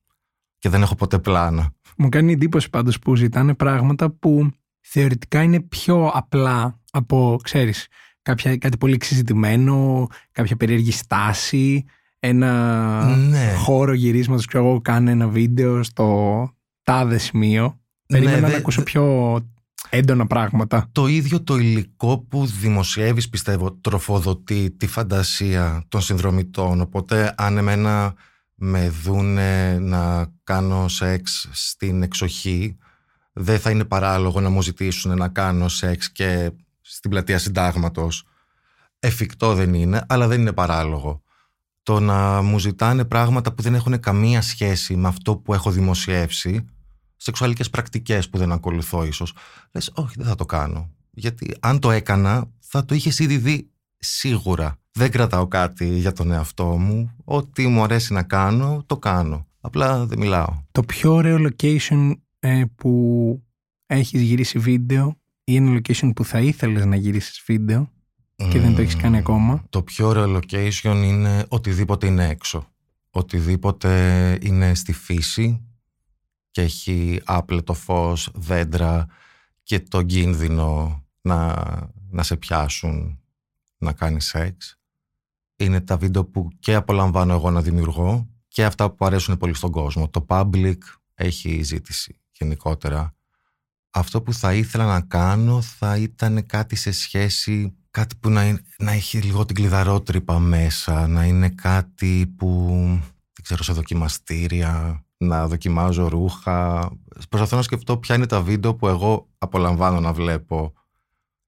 και 0.58 0.70
δεν 0.70 0.82
έχω 0.82 0.96
ποτέ 0.96 1.20
πλάνα. 1.20 1.74
Μου 1.98 2.10
κάνει 2.10 2.32
εντύπωση 2.32 2.70
πάντως 2.70 3.00
που 3.00 3.16
ζητάνε 3.16 3.54
πράγματα 3.54 4.10
που 4.10 4.52
θεωρητικά 4.82 5.42
είναι 5.44 5.60
πιο 5.60 6.08
απλά 6.14 6.80
από, 6.92 7.40
ξέρεις, 7.44 7.88
κάποια, 8.22 8.58
κάτι 8.58 8.78
πολύ 8.78 8.94
εξειζητημένο, 8.94 10.08
κάποια 10.32 10.56
περίεργη 10.56 10.92
στάση, 10.92 11.86
ένα 12.20 13.16
Ναι. 13.18 13.54
χώρο 13.58 13.94
γυρίσματος, 13.94 14.46
ξέρω 14.46 14.66
εγώ, 14.66 14.82
κάνω 14.82 15.10
ένα 15.10 15.28
βίντεο 15.28 15.84
στο 15.84 16.50
τάδε 16.84 17.18
σημείο. 17.18 17.80
Περίμενα 18.08 18.36
Ναι, 18.36 18.42
να 18.42 18.48
δε- 18.48 18.56
ακούσω 18.58 18.84
πιο 18.84 19.36
έντονα 19.92 20.28
πράγματα. 20.28 20.90
Το 20.92 21.08
ίδιο 21.08 21.44
το 21.44 21.58
υλικό 21.58 22.20
που 22.20 22.46
δημοσιεύεις 22.46 23.30
πιστεύω 23.30 23.72
τροφοδοτεί 23.72 24.72
τη 24.72 24.88
φαντασία 24.88 25.84
των 25.88 26.02
συνδρομητών 26.02 26.82
οπότε 26.82 27.34
αν 27.38 27.58
εμένα 27.58 28.14
με 28.56 28.90
δούνε 28.90 29.80
να 29.80 30.32
κάνω 30.44 30.88
σεξ 30.88 31.50
στην 31.52 32.04
εξοχή 32.04 32.78
δεν 33.34 33.60
θα 33.60 33.70
είναι 33.70 33.86
παράλογο 33.86 34.40
να 34.40 34.50
μου 34.50 34.62
ζητήσουν 34.62 35.18
να 35.18 35.28
κάνω 35.28 35.68
σεξ 35.68 36.12
και 36.12 36.52
στην 36.82 37.10
πλατεία 37.10 37.38
συντάγματος. 37.38 38.24
Εφικτό 39.00 39.54
δεν 39.54 39.74
είναι, 39.74 40.06
αλλά 40.08 40.28
δεν 40.28 40.40
είναι 40.40 40.54
παράλογο. 40.54 41.22
Το 41.84 42.00
να 42.00 42.42
μου 42.42 42.60
ζητάνε 42.60 43.06
πράγματα 43.06 43.54
που 43.54 43.62
δεν 43.62 43.76
έχουν 43.76 44.00
καμία 44.00 44.42
σχέση 44.42 44.96
με 44.96 45.08
αυτό 45.08 45.38
που 45.38 45.54
έχω 45.54 45.72
δημοσιεύσει, 45.72 46.66
σεξουαλικές 47.22 47.70
πρακτικές 47.70 48.30
που 48.30 48.38
δεν 48.38 48.52
ακολουθώ 48.52 49.04
ίσως, 49.04 49.34
λες 49.72 49.92
όχι 49.96 50.14
δεν 50.18 50.26
θα 50.28 50.36
το 50.36 50.46
κάνω. 50.46 50.90
Γιατί 51.12 51.56
αν 51.60 51.80
το 51.80 51.92
έκανα 51.92 52.50
θα 52.60 52.86
το 52.86 52.96
είχες 52.96 53.20
ήδη 53.20 53.38
δει 53.38 53.70
σίγουρα. 53.98 54.80
Δεν 54.92 55.12
κρατάω 55.12 55.48
κάτι 55.48 55.98
για 55.98 56.14
τον 56.14 56.32
εαυτό 56.32 56.66
μου. 56.66 57.16
Ό,τι 57.24 57.68
μου 57.68 57.84
αρέσει 57.84 58.14
να 58.14 58.24
κάνω, 58.24 58.84
το 58.86 58.98
κάνω. 58.98 59.48
Απλά 59.62 60.06
δεν 60.06 60.20
μιλάω. 60.20 60.64
Το 60.72 60.84
πιο 60.84 61.14
ωραίο 61.14 61.38
location 61.50 62.12
ε, 62.40 62.64
που 62.76 63.44
έχεις 63.86 64.22
γυρίσει 64.22 64.60
βίντεο 64.60 65.16
ή 65.44 65.56
ένα 65.56 65.80
location 65.80 66.12
που 66.16 66.26
θα 66.26 66.40
ήθελες 66.40 66.86
να 66.86 66.96
γυρίσεις 66.96 67.44
βίντεο 67.46 67.92
και 68.36 68.60
δεν 68.60 68.76
το 68.76 68.82
έχεις 68.82 68.96
κάνει 68.96 69.18
ακόμα; 69.18 69.64
Το 69.70 69.84
πιο 69.84 70.08
ωραίο 70.08 70.38
location 70.38 71.02
είναι 71.04 71.46
οτιδήποτε 71.48 72.08
είναι 72.08 72.28
έξω. 72.28 72.66
Οτιδήποτε 73.10 74.38
είναι 74.42 74.74
στη 74.76 74.94
φύση 74.94 75.71
και 76.52 76.62
έχει 76.62 77.22
άπλετο 77.26 77.74
φως, 77.74 78.30
δέντρα 78.34 79.08
και 79.64 79.80
το 79.80 80.04
κίνδυνο 80.04 81.04
να, 81.22 81.56
να 82.10 82.24
σε 82.24 82.38
πιάσουν 82.38 83.20
να 83.78 83.94
κάνεις 83.94 84.26
σεξ. 84.26 84.76
Είναι 85.56 85.82
τα 85.82 85.98
βίντεο 85.98 86.26
που 86.26 86.50
και 86.60 86.76
απολαμβάνω 86.76 87.34
εγώ 87.34 87.52
να 87.52 87.62
δημιουργώ 87.62 88.28
και 88.48 88.66
αυτά 88.66 88.92
που 88.92 89.06
αρέσουν 89.06 89.38
πολύ 89.38 89.54
στον 89.54 89.72
κόσμο. 89.72 90.10
Το 90.10 90.26
public 90.28 90.78
έχει 91.14 91.64
ζήτηση 91.64 92.20
γενικότερα. 92.32 93.16
Αυτό 93.90 94.22
που 94.22 94.34
θα 94.34 94.54
ήθελα 94.54 94.86
να 94.86 95.02
κάνω 95.02 95.62
θα 95.62 95.98
ήταν 95.98 96.46
κάτι 96.46 96.76
σε 96.76 96.92
σχέση, 96.92 97.76
κάτι 97.92 98.16
που 98.16 98.30
να, 98.30 98.60
να 98.78 98.92
έχει 98.92 99.18
λίγο 99.18 99.46
την 99.46 99.56
κλειδαρότρυπα 99.56 100.40
μέσα, 100.40 101.08
να 101.08 101.26
είναι 101.26 101.50
κάτι 101.50 102.34
που, 102.38 102.68
δεν 103.34 103.44
ξέρω, 103.44 103.64
σε 103.64 103.74
δοκιμαστήρια, 103.74 105.06
να 105.22 105.48
δοκιμάζω 105.48 106.08
ρούχα. 106.08 106.90
Προσπαθώ 107.30 107.56
να 107.56 107.62
σκεφτώ 107.62 107.98
ποια 107.98 108.16
είναι 108.16 108.26
τα 108.26 108.42
βίντεο 108.42 108.76
που 108.76 108.88
εγώ 108.88 109.28
απολαμβάνω 109.38 110.00
να 110.00 110.14
βλέπω. 110.14 110.74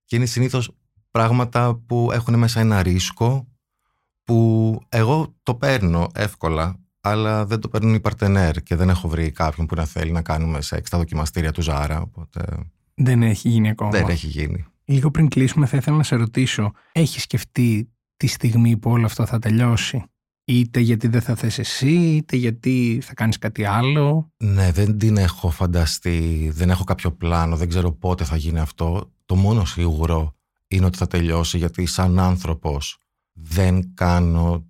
Και 0.05 0.15
είναι 0.15 0.25
συνήθως 0.25 0.71
πράγματα 1.11 1.75
που 1.75 2.09
έχουν 2.11 2.37
μέσα 2.37 2.59
ένα 2.59 2.81
ρίσκο 2.81 3.47
που 4.23 4.79
εγώ 4.89 5.35
το 5.43 5.55
παίρνω 5.55 6.07
εύκολα 6.13 6.77
αλλά 7.05 7.45
δεν 7.45 7.59
το 7.59 7.67
παίρνουν 7.67 7.93
οι 7.93 7.99
παρτενέρ 7.99 8.63
και 8.63 8.75
δεν 8.75 8.89
έχω 8.89 9.07
βρει 9.07 9.31
κάποιον 9.31 9.67
που 9.67 9.75
να 9.75 9.85
θέλει 9.85 10.11
να 10.11 10.21
κάνουμε 10.21 10.61
σεξ 10.61 10.87
στα 10.87 10.97
δοκιμαστήρια 10.97 11.51
του 11.51 11.61
Ζάρα. 11.61 12.01
Οπότε... 12.01 12.41
Δεν 12.93 13.23
έχει 13.23 13.49
γίνει 13.49 13.69
ακόμα. 13.69 13.91
Δεν 13.91 14.07
έχει 14.07 14.27
γίνει. 14.27 14.65
Λίγο 14.85 15.11
πριν 15.11 15.27
κλείσουμε, 15.27 15.65
θα 15.65 15.77
ήθελα 15.77 15.97
να 15.97 16.03
σε 16.03 16.15
ρωτήσω, 16.15 16.71
έχεις 16.91 17.23
σκεφτεί 17.23 17.89
τη 18.17 18.27
στιγμή 18.27 18.77
που 18.77 18.91
όλο 18.91 19.05
αυτό 19.05 19.25
θα 19.25 19.39
τελειώσει; 19.39 20.03
Είτε 20.45 20.79
γιατί 20.79 21.07
δεν 21.07 21.21
θα 21.21 21.35
θες 21.35 21.59
εσύ, 21.59 22.15
είτε 22.15 22.35
γιατί 22.35 22.99
θα 23.03 23.13
κάνεις 23.13 23.37
κάτι 23.37 23.65
άλλο. 23.65 24.31
Ναι, 24.37 24.71
δεν 24.71 24.97
την 24.97 25.17
έχω 25.17 25.49
φανταστεί, 25.49 26.51
δεν 26.53 26.69
έχω 26.69 26.83
κάποιο 26.83 27.11
πλάνο, 27.11 27.55
δεν 27.55 27.69
ξέρω 27.69 27.91
πότε 27.91 28.23
θα 28.23 28.35
γίνει 28.35 28.59
αυτό. 28.59 29.11
Το 29.25 29.35
μόνο 29.35 29.65
σίγουρο 29.65 30.35
είναι 30.67 30.85
ότι 30.85 30.97
θα 30.97 31.07
τελειώσει 31.07 31.57
γιατί 31.57 31.85
σαν 31.85 32.19
άνθρωπος 32.19 32.97
δεν 33.33 33.93
κάνω 33.93 34.65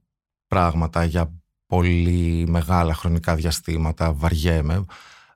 πράγματα 0.47 1.03
για 1.03 1.33
πολύ 1.65 2.45
μεγάλα 2.47 2.93
χρονικά 2.93 3.35
διαστήματα, 3.35 4.13
βαριέμαι. 4.13 4.85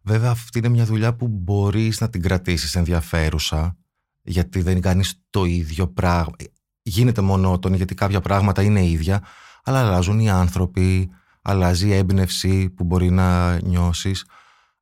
Βέβαια 0.02 0.32
αυτή 0.32 0.58
είναι 0.58 0.70
μια 0.70 0.86
δουλειά 0.86 1.16
που 1.16 1.28
μπορείς 1.28 2.00
να 2.00 2.10
την 2.10 2.22
κρατήσεις 2.22 2.76
ενδιαφέρουσα 2.76 3.78
γιατί 4.22 4.62
δεν 4.62 4.82
κάνεις 4.82 5.22
το 5.30 5.46
ίδιο 5.46 5.88
πράγμα. 5.88 6.36
Γίνεται 6.82 7.22
μονότονη 7.22 7.78
γιατί 7.78 7.96
κάποια 7.96 8.22
πράγματα 8.22 8.62
είναι 8.62 8.86
ίδια 8.86 9.24
αλλά 9.68 9.80
αλλάζουν 9.80 10.20
οι 10.20 10.30
άνθρωποι, 10.30 11.10
αλλάζει 11.42 11.88
η 11.88 11.94
έμπνευση 11.94 12.70
που 12.70 12.84
μπορεί 12.84 13.10
να 13.10 13.60
νιώσεις 13.62 14.26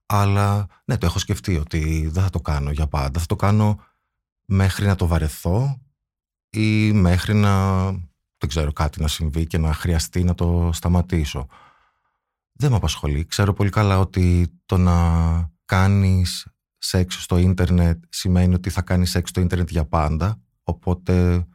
αλλά 0.05 0.67
ναι 0.85 0.97
το 0.97 1.05
έχω 1.05 1.19
σκεφτεί 1.19 1.57
ότι 1.57 2.07
δεν 2.11 2.23
θα 2.23 2.29
το 2.29 2.41
κάνω 2.41 2.71
για 2.71 2.87
πάντα, 2.87 3.19
θα 3.19 3.25
το 3.25 3.35
κάνω 3.35 3.79
μέχρι 4.45 4.85
να 4.85 4.95
το 4.95 5.07
βαρεθώ 5.07 5.81
ή 6.49 6.91
μέχρι 6.91 7.33
να 7.33 7.83
δεν 8.37 8.49
ξέρω 8.49 8.71
κάτι 8.71 9.01
να 9.01 9.07
συμβεί 9.07 9.47
και 9.47 9.57
να 9.57 9.73
χρειαστεί 9.73 10.23
να 10.23 10.33
το 10.33 10.69
σταματήσω. 10.73 11.47
Δεν 12.51 12.69
με 12.69 12.75
απασχολεί. 12.75 13.25
Ξέρω 13.25 13.53
πολύ 13.53 13.69
καλά 13.69 13.99
ότι 13.99 14.47
το 14.65 14.77
να 14.77 14.97
κάνεις 15.65 16.47
σεξ 16.77 17.23
στο 17.23 17.37
ίντερνετ 17.37 18.03
σημαίνει 18.09 18.53
ότι 18.53 18.69
θα 18.69 18.81
κάνεις 18.81 19.09
σεξ 19.09 19.29
στο 19.29 19.41
ίντερνετ 19.41 19.69
για 19.69 19.85
πάντα. 19.85 20.41
Οπότε 20.63 21.45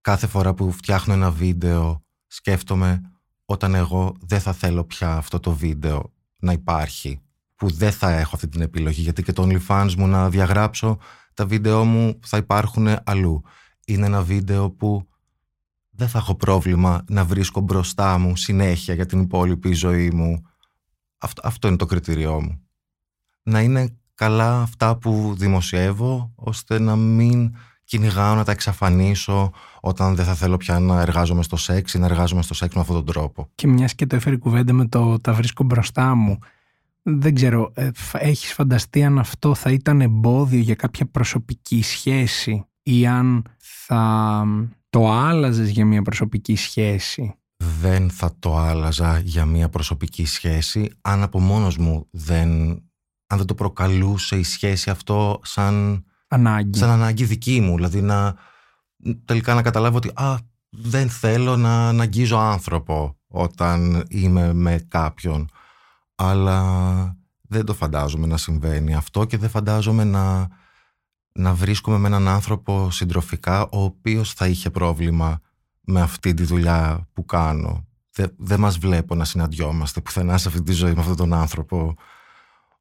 κάθε 0.00 0.26
φορά 0.26 0.54
που 0.54 0.72
φτιάχνω 0.72 1.12
ένα 1.12 1.30
βίντεο 1.30 2.03
σκέφτομαι 2.34 3.00
όταν 3.44 3.74
εγώ 3.74 4.16
δεν 4.20 4.40
θα 4.40 4.52
θέλω 4.52 4.84
πια 4.84 5.16
αυτό 5.16 5.40
το 5.40 5.52
βίντεο 5.52 6.12
να 6.38 6.52
υπάρχει 6.52 7.20
που 7.54 7.70
δεν 7.70 7.92
θα 7.92 8.10
έχω 8.10 8.30
αυτή 8.34 8.48
την 8.48 8.60
επιλογή 8.60 9.00
γιατί 9.00 9.22
και 9.22 9.32
το 9.32 9.48
OnlyFans 9.48 9.94
μου 9.94 10.06
να 10.06 10.30
διαγράψω 10.30 10.98
τα 11.34 11.46
βίντεο 11.46 11.84
μου 11.84 12.18
θα 12.22 12.36
υπάρχουν 12.36 12.96
αλλού. 13.04 13.42
Είναι 13.86 14.06
ένα 14.06 14.22
βίντεο 14.22 14.70
που 14.70 15.08
δεν 15.90 16.08
θα 16.08 16.18
έχω 16.18 16.34
πρόβλημα 16.34 17.04
να 17.08 17.24
βρίσκω 17.24 17.60
μπροστά 17.60 18.18
μου 18.18 18.36
συνέχεια 18.36 18.94
για 18.94 19.06
την 19.06 19.20
υπόλοιπη 19.20 19.72
ζωή 19.72 20.10
μου. 20.10 20.42
Αυτό, 21.18 21.42
αυτό 21.44 21.68
είναι 21.68 21.76
το 21.76 21.86
κριτήριό 21.86 22.42
μου. 22.42 22.60
Να 23.42 23.60
είναι 23.60 23.96
καλά 24.14 24.62
αυτά 24.62 24.96
που 24.96 25.34
δημοσιεύω, 25.36 26.32
ώστε 26.34 26.78
να 26.78 26.96
μην 26.96 27.54
κυνηγάω 27.84 28.34
να 28.34 28.44
τα 28.44 28.52
εξαφανίσω 28.52 29.50
όταν 29.80 30.14
δεν 30.14 30.24
θα 30.24 30.34
θέλω 30.34 30.56
πια 30.56 30.78
να 30.78 31.00
εργάζομαι 31.00 31.42
στο 31.42 31.56
σεξ 31.56 31.94
ή 31.94 31.98
να 31.98 32.06
εργάζομαι 32.06 32.42
στο 32.42 32.54
σεξ 32.54 32.74
με 32.74 32.80
αυτόν 32.80 32.96
τον 32.96 33.04
τρόπο. 33.04 33.48
Και 33.54 33.66
μιας 33.66 33.94
και 33.94 34.06
το 34.06 34.16
έφερε 34.16 34.36
κουβέντα 34.36 34.72
με 34.72 34.86
το 34.86 35.20
τα 35.20 35.32
βρίσκω 35.32 35.64
μπροστά 35.64 36.14
μου. 36.14 36.38
Δεν 37.02 37.34
ξέρω, 37.34 37.72
ε, 37.74 37.90
έχεις 38.12 38.52
φανταστεί 38.52 39.04
αν 39.04 39.18
αυτό 39.18 39.54
θα 39.54 39.70
ήταν 39.70 40.00
εμπόδιο 40.00 40.60
για 40.60 40.74
κάποια 40.74 41.06
προσωπική 41.06 41.82
σχέση 41.82 42.66
ή 42.82 43.06
αν 43.06 43.44
θα 43.58 44.44
το 44.90 45.10
άλλαζες 45.10 45.68
για 45.68 45.84
μια 45.84 46.02
προσωπική 46.02 46.56
σχέση; 46.56 47.34
Δεν 47.80 48.10
θα 48.10 48.34
το 48.38 48.56
άλλαζα 48.56 49.18
για 49.18 49.44
μια 49.44 49.68
προσωπική 49.68 50.26
σχέση 50.26 50.90
αν 51.00 51.22
από 51.22 51.40
μόνος 51.40 51.76
μου 51.76 52.06
δεν, 52.10 52.50
αν 53.26 53.38
δεν 53.38 53.46
το 53.46 53.54
προκαλούσε 53.54 54.36
η 54.36 54.42
σχέση 54.42 54.90
αυτό 54.90 55.40
σαν 55.42 56.04
ανάγκη, 56.28 56.78
σαν 56.78 56.90
ανάγκη 56.90 57.24
δική 57.24 57.60
μου. 57.60 57.74
Δηλαδή 57.74 58.00
να, 58.00 58.34
τελικά 59.24 59.54
να 59.54 59.62
καταλάβω 59.62 59.96
ότι 59.96 60.10
α, 60.14 60.38
δεν 60.70 61.10
θέλω 61.10 61.56
να, 61.56 61.92
να 61.92 62.02
αγγίζω 62.02 62.38
άνθρωπο 62.38 63.16
όταν 63.28 64.04
είμαι 64.08 64.52
με 64.52 64.84
κάποιον. 64.88 65.48
Αλλά 66.14 67.16
δεν 67.40 67.64
το 67.64 67.74
φαντάζομαι 67.74 68.26
να 68.26 68.36
συμβαίνει 68.36 68.94
αυτό 68.94 69.24
και 69.24 69.38
δεν 69.38 69.50
φαντάζομαι 69.50 70.04
να 70.04 70.48
να 71.34 71.54
βρίσκομαι 71.54 71.98
με 71.98 72.06
έναν 72.06 72.28
άνθρωπο 72.28 72.90
συντροφικά 72.90 73.62
ο 73.62 73.82
οποίος 73.82 74.32
θα 74.32 74.46
είχε 74.46 74.70
πρόβλημα 74.70 75.40
με 75.80 76.00
αυτή 76.00 76.34
τη 76.34 76.44
δουλειά 76.44 77.08
που 77.12 77.24
κάνω. 77.24 77.86
Δεν 78.12 78.34
δε 78.38 78.56
μας 78.56 78.78
βλέπω 78.78 79.14
να 79.14 79.24
συναντιόμαστε 79.24 80.00
πουθενά 80.00 80.38
σε 80.38 80.48
αυτή 80.48 80.62
τη 80.62 80.72
ζωή 80.72 80.92
με 80.92 81.00
αυτόν 81.00 81.16
τον 81.16 81.32
άνθρωπο. 81.32 81.94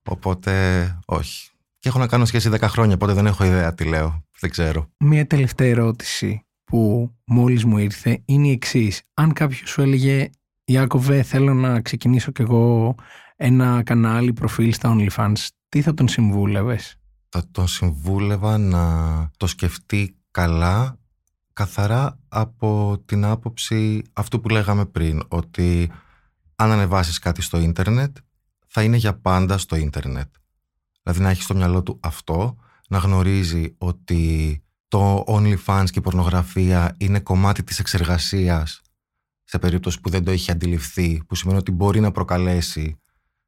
Οπότε 0.04 0.86
όχι. 1.06 1.50
Και 1.84 1.90
έχω 1.90 2.00
να 2.00 2.08
κάνω 2.08 2.26
σχέση 2.26 2.50
10 2.52 2.62
χρόνια, 2.62 2.96
οπότε 2.96 3.14
δεν 3.14 3.26
έχω 3.26 3.44
ιδέα 3.44 3.74
τι 3.74 3.84
λέω. 3.84 4.24
Δεν 4.40 4.50
ξέρω. 4.50 4.90
Μία 4.98 5.28
τελευταία 5.28 5.68
ερώτηση 5.68 6.46
που 6.64 7.12
μόλις 7.26 7.66
μου 7.66 7.78
ήρθε 7.78 8.22
είναι 8.26 8.48
η 8.48 8.52
εξής. 8.52 9.02
Αν 9.14 9.34
κάποιος 9.34 9.70
σου 9.70 9.82
έλεγε 9.82 10.30
Ιάκωβε 10.64 11.24
θέλω 11.24 11.54
να 11.54 11.82
ξεκινήσω 11.82 12.32
κι 12.32 12.42
εγώ 12.42 12.96
ένα 13.36 13.84
κανάλι 13.84 14.34
προφίλ 14.34 14.74
στα 14.74 14.96
OnlyFans, 14.96 15.48
τι 15.70 15.82
θα 15.82 15.94
τον 15.94 16.08
συμβούλευες; 16.08 16.96
θα 17.30 17.44
τον 17.52 17.68
συμβούλευα 17.68 18.58
να 18.58 18.86
το 19.38 19.48
σκεφτεί 19.48 20.16
καλά 20.32 21.00
καθαρά 21.54 22.20
από 22.28 23.02
την 23.06 23.26
άποψη 23.26 24.02
αυτού 24.14 24.42
που 24.42 24.50
λέγαμε 24.50 24.86
πριν 24.86 25.24
ότι 25.28 25.92
αν 26.56 26.72
ανεβάσεις 26.72 27.20
κάτι 27.20 27.42
στο 27.42 27.60
ίντερνετ 27.60 28.18
θα 28.68 28.84
είναι 28.84 28.98
για 28.98 29.14
πάντα 29.14 29.58
στο 29.58 29.76
ίντερνετ. 29.76 30.28
Δηλαδή 31.04 31.22
να 31.22 31.30
έχεις 31.30 31.44
στο 31.44 31.56
μυαλό 31.56 31.84
του 31.84 32.00
αυτό, 32.02 32.56
να 32.90 32.98
γνωρίζει 32.98 33.76
ότι 33.78 34.64
το 34.88 35.24
OnlyFans 35.28 35.86
και 35.86 36.00
η 36.00 36.02
πορνογραφία 36.02 36.96
είναι 36.98 37.20
κομμάτι 37.20 37.64
της 37.64 37.80
εξεργασίας 37.80 38.82
σε 39.44 39.60
περίπτωση 39.60 40.02
που 40.02 40.10
δεν 40.10 40.24
το 40.24 40.32
έχει 40.32 40.52
αντιληφθεί, 40.52 41.24
που 41.28 41.36
σημαίνει 41.36 41.60
ότι 41.60 41.72
μπορεί 41.72 42.00
να 42.00 42.12
προκαλέσει 42.12 42.98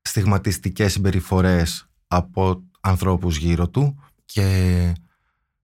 στιγματιστικές 0.01 0.91
συμπεριφορές 0.91 1.89
από 2.07 2.63
ανθρώπους 2.81 3.37
γύρω 3.37 3.69
του 3.69 3.99
και 4.25 4.93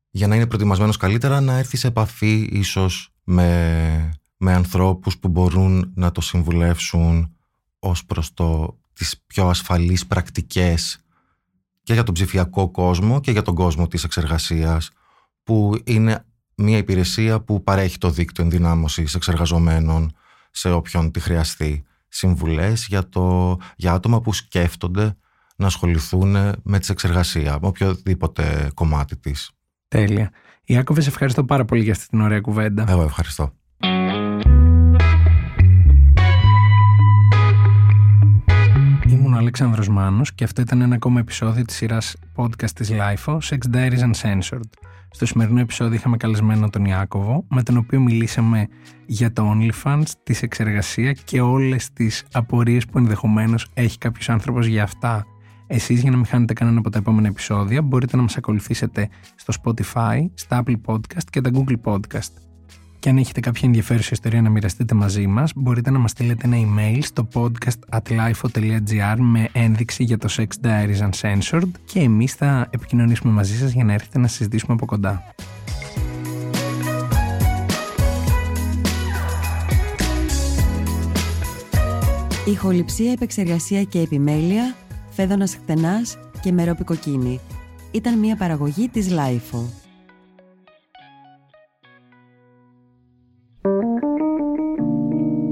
για 0.09 0.27
να 0.27 0.35
είναι 0.35 0.47
προετοιμασμένος 0.47 0.97
καλύτερα 0.97 1.41
να 1.41 1.57
έρθει 1.57 1.77
σε 1.77 1.87
επαφή 1.87 2.49
ίσως 2.51 3.09
με, 3.23 4.11
με 4.37 4.53
ανθρώπους 4.53 5.17
που 5.17 5.27
μπορούν 5.27 5.91
να 5.95 6.11
το 6.11 6.21
συμβουλεύσουν 6.21 7.35
ως 7.79 8.05
προς 8.05 8.33
το, 8.33 8.77
τις 8.93 9.23
πιο 9.27 9.49
ασφαλείς 9.49 10.07
πρακτικές 10.07 10.99
και 11.83 11.93
για 11.93 12.03
τον 12.03 12.13
ψηφιακό 12.13 12.71
κόσμο 12.71 13.19
και 13.19 13.31
για 13.31 13.41
τον 13.41 13.55
κόσμο 13.55 13.87
της 13.87 14.03
εξεργασίας 14.03 14.89
που 15.43 15.75
είναι 15.83 16.25
μια 16.55 16.77
υπηρεσία 16.77 17.41
που 17.41 17.63
παρέχει 17.63 17.97
το 17.97 18.09
δίκτυο 18.09 18.43
ενδυνάμωσης 18.43 19.15
εξεργαζομένων 19.15 20.11
σε 20.51 20.71
όποιον 20.71 21.11
τη 21.11 21.19
χρειαστεί 21.19 21.83
συμβουλές 22.07 22.85
για, 22.87 23.09
το, 23.09 23.57
για 23.75 23.93
άτομα 23.93 24.21
που 24.21 24.33
σκέφτονται 24.33 25.15
να 25.55 25.65
ασχοληθούν 25.65 26.31
με 26.63 26.79
τη 26.79 26.87
εξεργασία, 26.91 27.57
με 27.61 27.67
οποιοδήποτε 27.67 28.71
κομμάτι 28.73 29.17
της. 29.17 29.51
Τέλεια. 29.87 30.31
Ιάκωβε, 30.63 31.01
σε 31.01 31.09
ευχαριστώ 31.09 31.43
πάρα 31.43 31.65
πολύ 31.65 31.83
για 31.83 31.91
αυτή 31.91 32.07
την 32.07 32.21
ωραία 32.21 32.41
κουβέντα. 32.41 32.85
Εγώ 32.87 33.01
ευχαριστώ. 33.01 33.53
Αλέξανδρος 39.41 39.89
Μάνος 39.89 40.33
και 40.33 40.43
αυτό 40.43 40.61
ήταν 40.61 40.81
ένα 40.81 40.95
ακόμα 40.95 41.19
επεισόδιο 41.19 41.65
της 41.65 41.75
σειράς 41.75 42.15
podcast 42.35 42.69
της 42.75 42.91
LIFO, 42.91 43.37
Sex 43.37 43.57
Diaries 43.73 44.11
Uncensored. 44.11 44.69
Στο 45.11 45.25
σημερινό 45.25 45.59
επεισόδιο 45.59 45.93
είχαμε 45.93 46.17
καλεσμένο 46.17 46.69
τον 46.69 46.85
Ιάκωβο, 46.85 47.45
με 47.49 47.63
τον 47.63 47.77
οποίο 47.77 47.99
μιλήσαμε 47.99 48.67
για 49.05 49.33
το 49.33 49.53
OnlyFans, 49.55 50.03
τη 50.23 50.39
εξεργασία 50.41 51.11
και 51.11 51.41
όλες 51.41 51.93
τις 51.93 52.25
απορίες 52.31 52.85
που 52.85 52.97
ενδεχομένως 52.97 53.67
έχει 53.73 53.97
κάποιος 53.97 54.29
άνθρωπος 54.29 54.65
για 54.65 54.83
αυτά. 54.83 55.25
Εσείς 55.67 56.01
για 56.01 56.11
να 56.11 56.17
μην 56.17 56.25
χάνετε 56.25 56.53
κανένα 56.53 56.79
από 56.79 56.89
τα 56.89 56.97
επόμενα 56.97 57.27
επεισόδια 57.27 57.81
μπορείτε 57.81 58.15
να 58.15 58.21
μας 58.21 58.37
ακολουθήσετε 58.37 59.09
στο 59.35 59.53
Spotify, 59.63 60.25
στα 60.33 60.63
Apple 60.63 60.75
Podcast 60.85 61.25
και 61.29 61.41
τα 61.41 61.49
Google 61.53 61.75
Podcast. 61.83 62.50
Και 63.01 63.09
αν 63.09 63.17
έχετε 63.17 63.39
κάποια 63.39 63.61
ενδιαφέρουσα 63.65 64.09
ιστορία 64.11 64.41
να 64.41 64.49
μοιραστείτε 64.49 64.95
μαζί 64.95 65.27
μας, 65.27 65.51
μπορείτε 65.55 65.91
να 65.91 65.99
μας 65.99 66.11
στείλετε 66.11 66.47
ένα 66.47 66.57
email 66.57 66.99
στο 67.01 67.27
podcast 67.33 67.99
at 67.99 68.01
lifeo.gr 68.09 69.15
με 69.17 69.49
ένδειξη 69.51 70.03
για 70.03 70.17
το 70.17 70.29
Sex 70.37 70.65
Diaries 70.65 71.09
Uncensored 71.09 71.69
και 71.85 71.99
εμείς 71.99 72.33
θα 72.33 72.67
επικοινωνήσουμε 72.69 73.33
μαζί 73.33 73.57
σας 73.57 73.71
για 73.71 73.83
να 73.83 73.93
έρθετε 73.93 74.19
να 74.19 74.27
συζητήσουμε 74.27 74.73
από 74.73 74.85
κοντά. 74.85 75.23
Ηχοληψία, 82.45 83.11
επεξεργασία 83.11 83.83
και 83.83 83.99
επιμέλεια, 83.99 84.75
φέδωνας 85.09 85.55
χτενάς 85.55 86.17
και 86.41 86.51
μερόπικοκίνη. 86.51 87.39
Ήταν 87.91 88.19
μια 88.19 88.35
παραγωγή 88.35 88.89
της 88.89 89.07
Lifeo. 89.09 89.80